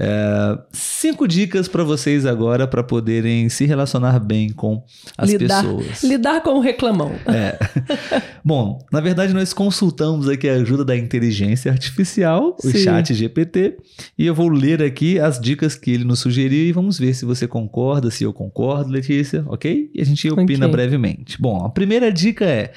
É, 0.00 0.58
cinco 0.72 1.26
dicas 1.26 1.66
para 1.66 1.82
vocês 1.82 2.24
agora 2.24 2.68
para 2.68 2.84
poderem 2.84 3.48
se 3.48 3.66
relacionar 3.66 4.20
bem 4.20 4.50
com 4.50 4.84
as 5.16 5.30
lidar, 5.30 5.62
pessoas. 5.62 6.02
Lidar 6.04 6.42
com 6.42 6.50
o 6.50 6.60
reclamão. 6.60 7.12
É. 7.26 7.58
Bom, 8.44 8.78
na 8.92 9.00
verdade 9.00 9.34
nós 9.34 9.52
consultamos 9.52 10.28
aqui 10.28 10.48
a 10.48 10.54
ajuda 10.54 10.84
da 10.84 10.96
inteligência 10.96 11.72
artificial, 11.72 12.56
Sim. 12.60 12.68
o 12.68 12.78
chat 12.78 13.12
GPT, 13.12 13.78
e 14.16 14.24
eu 14.26 14.34
vou 14.34 14.48
ler 14.48 14.82
aqui 14.82 15.18
as 15.18 15.40
dicas 15.40 15.74
que 15.74 15.90
ele 15.90 16.04
nos 16.04 16.20
sugeriu 16.20 16.66
e 16.66 16.72
vamos 16.72 16.98
ver 16.98 17.14
se 17.14 17.24
você 17.24 17.48
concorda, 17.48 18.10
se 18.10 18.22
eu 18.22 18.32
concordo, 18.32 18.90
Letícia, 18.90 19.44
ok? 19.48 19.90
E 19.92 20.00
a 20.00 20.04
gente 20.04 20.30
opina 20.30 20.66
okay. 20.66 20.76
brevemente. 20.76 21.40
Bom, 21.40 21.64
a 21.64 21.70
primeira 21.70 22.12
dica 22.12 22.44
é 22.44 22.72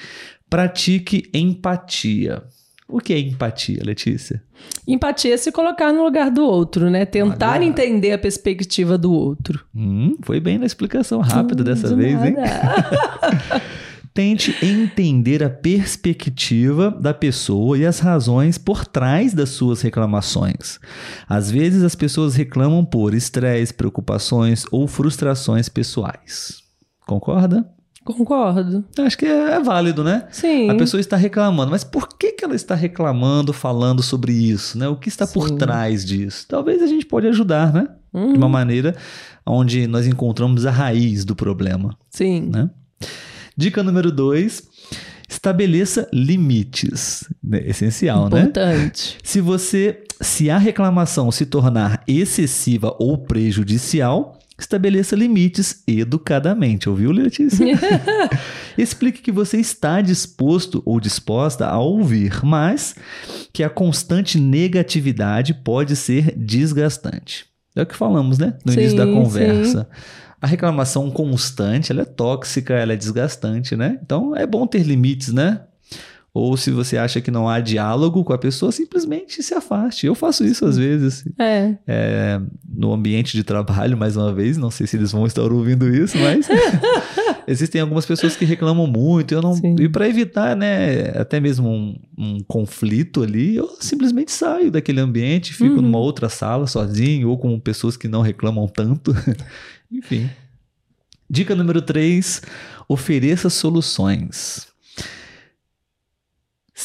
pratique 0.50 1.30
empatia. 1.34 2.44
O 2.92 3.00
que 3.00 3.14
é 3.14 3.20
empatia, 3.20 3.82
Letícia? 3.84 4.44
Empatia 4.86 5.34
é 5.34 5.38
se 5.38 5.52
colocar 5.52 5.94
no 5.94 6.04
lugar 6.04 6.30
do 6.30 6.44
outro, 6.44 6.90
né? 6.90 7.06
Tentar 7.06 7.54
Olha. 7.54 7.64
entender 7.64 8.12
a 8.12 8.18
perspectiva 8.18 8.98
do 8.98 9.14
outro. 9.14 9.64
Hum, 9.74 10.18
foi 10.22 10.40
bem 10.42 10.58
na 10.58 10.66
explicação 10.66 11.22
rápida 11.22 11.62
hum, 11.62 11.66
dessa 11.66 11.88
de 11.88 11.96
vez, 11.96 12.14
nada. 12.14 12.28
hein? 12.30 12.36
Tente 14.14 14.54
entender 14.62 15.42
a 15.42 15.50
perspectiva 15.50 16.92
da 16.92 17.14
pessoa 17.14 17.78
e 17.78 17.86
as 17.86 18.00
razões 18.00 18.58
por 18.58 18.86
trás 18.86 19.34
das 19.34 19.50
suas 19.52 19.82
reclamações. 19.82 20.80
Às 21.30 21.50
vezes 21.50 21.82
as 21.82 21.96
pessoas 21.96 22.36
reclamam 22.36 22.84
por 22.84 23.14
estresse, 23.14 23.74
preocupações 23.74 24.66
ou 24.70 24.86
frustrações 24.86 25.70
pessoais. 25.70 26.62
Concorda? 27.08 27.66
Concordo. 28.04 28.84
Acho 29.00 29.18
que 29.18 29.26
é, 29.26 29.52
é 29.54 29.60
válido, 29.60 30.04
né? 30.04 30.28
Sim. 30.32 30.70
A 30.70 30.76
pessoa 30.76 31.00
está 31.00 31.16
reclamando, 31.16 31.70
mas 31.72 31.84
por 31.84 32.08
que, 32.18 32.32
que 32.32 32.44
ela 32.44 32.56
está 32.56 32.74
reclamando, 32.74 33.54
falando 33.54 34.02
sobre 34.02 34.34
isso, 34.34 34.78
né? 34.78 34.88
O 34.88 34.96
que 34.96 35.08
está 35.08 35.28
por 35.28 35.50
Sim. 35.50 35.58
trás 35.58 36.04
disso? 36.04 36.46
Talvez 36.48 36.82
a 36.82 36.88
gente 36.88 37.06
pode 37.06 37.28
ajudar, 37.28 37.72
né? 37.72 37.88
Uhum. 38.12 38.34
De 38.34 38.38
uma 38.38 38.50
maneira 38.50 38.96
onde 39.46 39.86
nós 39.88 40.08
encontramos 40.08 40.66
a 40.66 40.72
raiz 40.72 41.24
do 41.24 41.36
problema, 41.36 41.96
Sim. 42.10 42.50
né? 42.52 42.70
Dica 43.56 43.84
número 43.84 44.12
dois: 44.12 44.64
estabeleça 45.32 46.08
limites. 46.12 47.24
Né? 47.42 47.64
Essencial, 47.66 48.30
né? 48.30 48.42
Importante. 48.42 49.18
Se 49.24 49.40
você, 49.40 50.04
se 50.20 50.50
a 50.50 50.58
reclamação 50.58 51.32
se 51.32 51.46
tornar 51.46 52.04
excessiva 52.06 52.96
ou 53.00 53.18
prejudicial, 53.18 54.38
estabeleça 54.60 55.16
limites 55.16 55.84
educadamente, 55.88 56.90
ouviu, 56.90 57.12
Letícia? 57.12 57.66
Explique 58.78 59.22
que 59.22 59.32
você 59.32 59.58
está 59.58 60.02
disposto 60.02 60.84
ou 60.86 61.00
disposta 61.00 61.66
a 61.66 61.80
ouvir, 61.80 62.44
mas 62.44 62.96
que 63.54 63.64
a 63.64 63.70
constante 63.70 64.38
negatividade 64.38 65.54
pode 65.54 65.96
ser 65.96 66.36
desgastante. 66.36 67.46
É 67.74 67.82
o 67.82 67.86
que 67.86 67.96
falamos, 67.96 68.38
né? 68.38 68.56
No 68.66 68.74
início 68.74 68.98
da 68.98 69.06
Sim, 69.06 69.14
conversa. 69.14 69.90
A 70.42 70.48
reclamação 70.48 71.12
constante, 71.12 71.92
ela 71.92 72.02
é 72.02 72.06
tóxica, 72.06 72.74
ela 72.74 72.94
é 72.94 72.96
desgastante, 72.96 73.76
né? 73.76 74.00
Então 74.04 74.36
é 74.36 74.46
bom 74.48 74.66
ter 74.66 74.84
limites, 74.84 75.32
né? 75.32 75.62
Ou 76.34 76.56
se 76.56 76.72
você 76.72 76.98
acha 76.98 77.20
que 77.20 77.30
não 77.30 77.50
há 77.50 77.60
diálogo 77.60 78.24
com 78.24 78.32
a 78.32 78.38
pessoa, 78.38 78.72
simplesmente 78.72 79.44
se 79.44 79.54
afaste. 79.54 80.06
Eu 80.06 80.16
faço 80.16 80.46
isso 80.46 80.66
às 80.66 80.78
vezes. 80.78 81.26
É. 81.38 81.76
É, 81.86 82.42
no 82.74 82.94
ambiente 82.94 83.36
de 83.36 83.44
trabalho, 83.44 83.96
mais 83.98 84.16
uma 84.16 84.34
vez, 84.34 84.58
não 84.58 84.72
sei 84.72 84.88
se 84.88 84.96
eles 84.96 85.12
vão 85.12 85.26
estar 85.26 85.44
ouvindo 85.44 85.94
isso, 85.94 86.18
mas 86.18 86.48
existem 87.48 87.82
algumas 87.82 88.06
pessoas 88.06 88.36
que 88.36 88.46
reclamam 88.46 88.88
muito. 88.88 89.34
Eu 89.34 89.42
não, 89.42 89.54
Sim. 89.54 89.76
e 89.80 89.88
para 89.90 90.08
evitar, 90.08 90.56
né, 90.56 91.10
até 91.18 91.40
mesmo 91.40 91.70
um, 91.70 91.96
um 92.18 92.40
conflito 92.48 93.24
ali, 93.24 93.56
eu 93.56 93.68
simplesmente 93.80 94.32
saio 94.32 94.72
daquele 94.72 95.00
ambiente, 95.00 95.54
fico 95.54 95.76
Uhum. 95.76 95.82
numa 95.82 95.98
outra 96.00 96.30
sala 96.30 96.68
sozinho 96.68 97.30
ou 97.30 97.38
com 97.38 97.60
pessoas 97.60 97.96
que 97.98 98.08
não 98.08 98.22
reclamam 98.22 98.68
tanto. 98.68 99.14
Enfim. 99.92 100.30
Dica 101.30 101.56
número 101.56 101.82
3: 101.82 102.42
ofereça 102.88 103.50
soluções. 103.50 104.68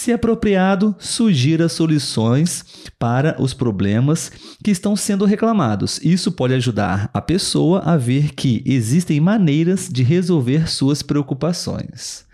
Se 0.06 0.12
apropriado, 0.12 0.94
sugira 1.00 1.68
soluções 1.68 2.64
para 2.96 3.34
os 3.42 3.52
problemas 3.52 4.30
que 4.62 4.70
estão 4.70 4.94
sendo 4.94 5.24
reclamados. 5.24 5.98
Isso 6.00 6.30
pode 6.30 6.54
ajudar 6.54 7.10
a 7.12 7.20
pessoa 7.20 7.80
a 7.80 7.96
ver 7.96 8.32
que 8.32 8.62
existem 8.64 9.18
maneiras 9.18 9.88
de 9.90 10.04
resolver 10.04 10.70
suas 10.70 11.02
preocupações. 11.02 12.24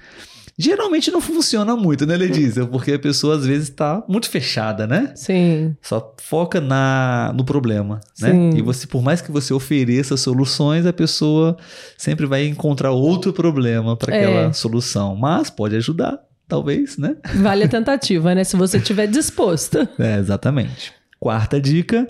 Geralmente 0.58 1.10
não 1.10 1.18
funciona 1.18 1.74
muito, 1.74 2.04
né, 2.04 2.14
Letícia? 2.14 2.66
Porque 2.66 2.92
a 2.92 2.98
pessoa 2.98 3.36
às 3.36 3.46
vezes 3.46 3.70
está 3.70 4.04
muito 4.06 4.28
fechada, 4.28 4.86
né? 4.86 5.10
Sim. 5.16 5.74
Só 5.80 6.14
foca 6.20 6.60
na, 6.60 7.32
no 7.34 7.42
problema, 7.42 8.00
né? 8.20 8.32
Sim. 8.32 8.50
E 8.54 8.60
você, 8.60 8.86
por 8.86 9.00
mais 9.00 9.22
que 9.22 9.32
você 9.32 9.54
ofereça 9.54 10.14
soluções, 10.18 10.84
a 10.84 10.92
pessoa 10.92 11.56
sempre 11.96 12.26
vai 12.26 12.44
encontrar 12.46 12.90
outro 12.90 13.32
problema 13.32 13.96
para 13.96 14.14
É. 14.14 14.18
aquela 14.26 14.52
solução. 14.52 15.16
Mas 15.16 15.48
pode 15.48 15.74
ajudar, 15.74 16.18
talvez, 16.52 16.98
né? 16.98 17.16
Vale 17.36 17.64
a 17.64 17.68
tentativa, 17.68 18.34
né? 18.34 18.44
Se 18.44 18.56
você 18.56 18.76
estiver 18.76 19.06
disposta. 19.06 19.88
É, 19.98 20.18
exatamente. 20.18 20.92
Quarta 21.18 21.60
dica: 21.60 22.08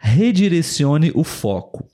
redirecione 0.00 1.10
o 1.14 1.24
foco. 1.24 1.84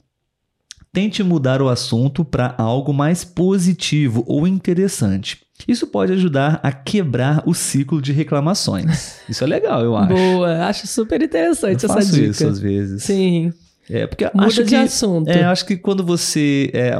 Tente 0.92 1.22
mudar 1.22 1.60
o 1.62 1.68
assunto 1.68 2.24
para 2.24 2.54
algo 2.58 2.92
mais 2.92 3.24
positivo 3.24 4.24
ou 4.26 4.46
interessante. 4.46 5.38
Isso 5.66 5.86
pode 5.86 6.12
ajudar 6.12 6.60
a 6.62 6.70
quebrar 6.70 7.42
o 7.46 7.54
ciclo 7.54 8.00
de 8.00 8.12
reclamações. 8.12 9.20
Isso 9.28 9.42
é 9.42 9.46
legal, 9.46 9.82
eu 9.82 9.96
acho. 9.96 10.14
Boa. 10.14 10.66
Acho 10.66 10.86
super 10.86 11.20
eu 11.20 11.26
interessante 11.26 11.84
essa 11.84 11.94
faço 11.94 12.12
dica. 12.12 12.30
isso 12.30 12.46
às 12.46 12.58
vezes. 12.60 13.02
Sim. 13.02 13.52
É, 13.90 14.06
porque 14.06 14.24
Muda 14.34 14.46
acho 14.46 14.64
de 14.64 14.70
que, 14.70 14.76
assunto. 14.76 15.28
é, 15.28 15.44
acho 15.44 15.64
que 15.66 15.76
quando 15.76 16.04
você 16.04 16.70
é 16.74 16.98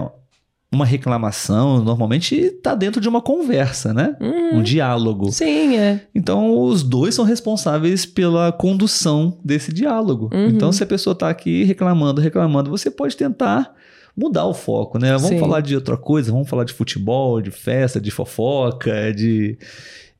uma 0.71 0.85
reclamação, 0.85 1.83
normalmente 1.83 2.35
está 2.35 2.75
dentro 2.75 3.01
de 3.01 3.09
uma 3.09 3.23
conversa, 3.23 3.95
né? 3.95 4.15
Uhum. 4.21 4.59
Um 4.59 4.63
diálogo. 4.63 5.33
Sim, 5.33 5.77
é. 5.77 6.03
Então, 6.15 6.61
os 6.61 6.83
dois 6.83 7.15
são 7.15 7.25
responsáveis 7.25 8.05
pela 8.05 8.53
condução 8.53 9.39
desse 9.43 9.73
diálogo. 9.73 10.29
Uhum. 10.33 10.49
Então, 10.49 10.71
se 10.71 10.83
a 10.83 10.87
pessoa 10.87 11.13
está 11.15 11.31
aqui 11.31 11.65
reclamando, 11.65 12.21
reclamando, 12.21 12.71
você 12.71 12.91
pode 12.91 13.17
tentar 13.17 13.73
mudar 14.15 14.45
o 14.47 14.53
foco, 14.53 14.99
né? 14.99 15.13
Vamos 15.13 15.29
Sim. 15.29 15.39
falar 15.39 15.61
de 15.63 15.75
outra 15.75 15.97
coisa, 15.97 16.31
vamos 16.33 16.49
falar 16.49 16.65
de 16.65 16.73
futebol, 16.75 17.41
de 17.41 17.51
festa, 17.51 17.99
de 18.01 18.11
fofoca, 18.11 19.13
de. 19.15 19.57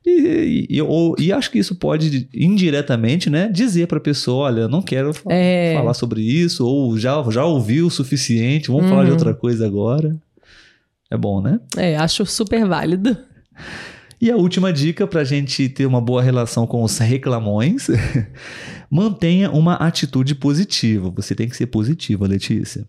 E, 0.05 0.65
e, 0.69 0.81
ou- 0.81 1.13
e 1.19 1.31
acho 1.31 1.51
que 1.51 1.59
isso 1.59 1.75
pode 1.75 2.27
indiretamente, 2.33 3.29
né, 3.29 3.49
dizer 3.49 3.85
para 3.85 3.97
a 3.97 4.01
pessoa, 4.01 4.45
olha, 4.45 4.67
não 4.67 4.81
quero 4.81 5.13
fa- 5.13 5.31
É. 5.31 5.75
falar 5.75 5.93
sobre 5.93 6.21
isso, 6.21 6.65
ou 6.65 6.97
já, 6.97 7.21
já 7.29 7.43
ouviu 7.45 7.87
o 7.87 7.91
suficiente, 7.91 8.71
vamos 8.71 8.89
falar 8.89 9.03
de 9.03 9.09
Uhum. 9.09 9.17
outra 9.17 9.33
coisa 9.35 9.65
agora. 9.67 10.15
É 11.11 11.17
bom, 11.17 11.41
né? 11.41 11.59
É, 11.75 11.97
acho 11.97 12.25
super 12.25 12.65
válido. 12.67 13.17
E 14.21 14.29
a 14.29 14.35
última 14.35 14.73
dica 14.73 15.07
para 15.07 15.21
a 15.21 15.23
gente 15.23 15.69
ter 15.69 15.85
uma 15.85 16.01
boa 16.01 16.21
relação 16.21 16.67
com 16.67 16.83
os 16.83 16.97
reclamões: 16.97 17.87
mantenha 18.91 19.49
uma 19.49 19.75
atitude 19.75 20.35
positiva. 20.35 21.09
Você 21.11 21.33
tem 21.33 21.47
que 21.47 21.55
ser 21.55 21.67
positiva, 21.67 22.27
Letícia. 22.27 22.85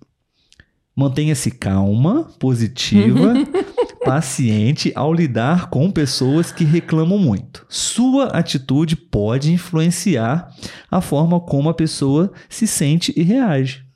Mantenha-se 0.95 1.53
calma, 1.53 2.25
positiva, 2.39 3.35
paciente 4.05 4.93
ao 4.95 5.15
lidar 5.15 5.71
com 5.71 5.89
pessoas 5.91 6.51
que 6.51 6.65
reclamam 6.65 7.17
muito. 7.17 7.65
Sua 7.69 8.27
atitude 8.27 8.97
pode 8.97 9.53
influenciar 9.53 10.53
a 10.91 11.01
forma 11.01 11.41
como 11.41 11.69
a 11.69 11.75
pessoa 11.75 12.33
se 12.49 12.67
sente 12.67 13.15
e 13.17 13.23
reage. 13.23 13.90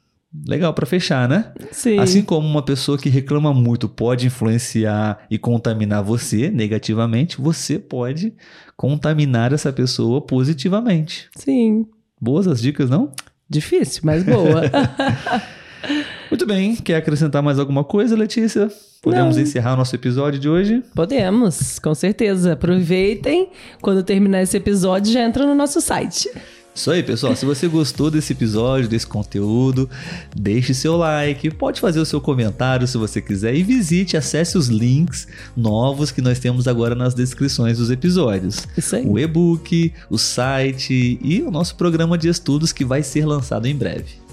Legal 0.47 0.75
para 0.75 0.85
fechar, 0.85 1.29
né? 1.29 1.53
Sim. 1.71 1.99
Assim 1.99 2.23
como 2.23 2.47
uma 2.47 2.63
pessoa 2.63 2.99
que 2.99 3.09
reclama 3.09 3.55
muito 3.55 3.89
pode 3.89 4.27
influenciar 4.27 5.21
e 5.31 5.39
contaminar 5.39 6.03
você 6.03 6.51
negativamente, 6.51 7.41
você 7.41 7.79
pode 7.79 8.35
contaminar 8.77 9.53
essa 9.53 9.73
pessoa 9.73 10.21
positivamente. 10.21 11.29
Sim. 11.37 11.87
Boas 12.21 12.49
as 12.49 12.61
dicas, 12.61 12.91
não? 12.91 13.13
Difícil, 13.49 14.01
mas 14.05 14.25
boa. 14.25 14.63
Muito 16.31 16.47
bem. 16.47 16.75
Quer 16.77 16.97
acrescentar 16.97 17.43
mais 17.43 17.59
alguma 17.59 17.85
coisa, 17.85 18.17
Letícia? 18.17 18.69
Podemos 19.03 19.37
Não. 19.37 19.43
encerrar 19.43 19.75
o 19.75 19.77
nosso 19.77 19.95
episódio 19.95 20.41
de 20.41 20.49
hoje? 20.49 20.83
Podemos, 20.95 21.79
com 21.79 21.95
certeza. 21.95 22.55
Aproveitem. 22.55 23.51
Quando 23.83 24.03
terminar 24.03 24.43
esse 24.43 24.57
episódio, 24.57 25.13
já 25.13 25.21
entra 25.21 25.47
no 25.47 25.55
nosso 25.55 25.81
site. 25.81 26.31
Isso 26.75 26.91
aí, 26.91 27.03
pessoal. 27.03 27.37
Se 27.37 27.47
você 27.47 27.69
gostou 27.69 28.11
desse 28.11 28.33
episódio, 28.33 28.89
desse 28.89 29.07
conteúdo, 29.07 29.89
deixe 30.35 30.75
seu 30.75 30.97
like, 30.97 31.51
pode 31.51 31.81
fazer 31.81 32.01
o 32.01 32.05
seu 32.05 32.21
comentário 32.21 32.87
se 32.89 32.99
você 32.99 33.21
quiser 33.21 33.55
e 33.55 33.63
visite, 33.63 34.17
acesse 34.17 34.59
os 34.59 34.67
links 34.67 35.29
novos 35.57 36.11
que 36.11 36.21
nós 36.21 36.41
temos 36.41 36.67
agora 36.67 36.97
nas 36.97 37.15
descrições 37.15 37.79
dos 37.79 37.91
episódios. 37.91 38.67
Isso 38.77 38.97
aí. 38.97 39.07
O 39.07 39.19
e-book, 39.19 39.93
o 40.11 40.19
site 40.19 41.19
e 41.23 41.43
o 41.43 41.51
nosso 41.51 41.77
programa 41.77 42.19
de 42.19 42.29
estudos 42.29 42.73
que 42.73 42.85
vai 42.85 43.05
ser 43.05 43.25
lançado 43.25 43.67
em 43.67 43.77
breve. 43.77 44.25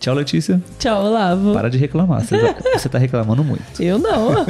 Tchau, 0.00 0.14
Letícia. 0.14 0.62
Tchau, 0.78 1.06
Olavo. 1.06 1.52
Para 1.52 1.68
de 1.68 1.78
reclamar. 1.78 2.24
Você 2.24 2.38
tá, 2.38 2.56
você 2.78 2.88
tá 2.88 2.98
reclamando 2.98 3.44
muito. 3.44 3.80
Eu 3.80 3.98
não. 3.98 4.44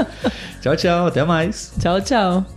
Tchau, 0.60 0.76
tchau. 0.76 1.06
Até 1.06 1.22
mais. 1.24 1.72
tchau, 1.78 2.00
tchau. 2.00 2.53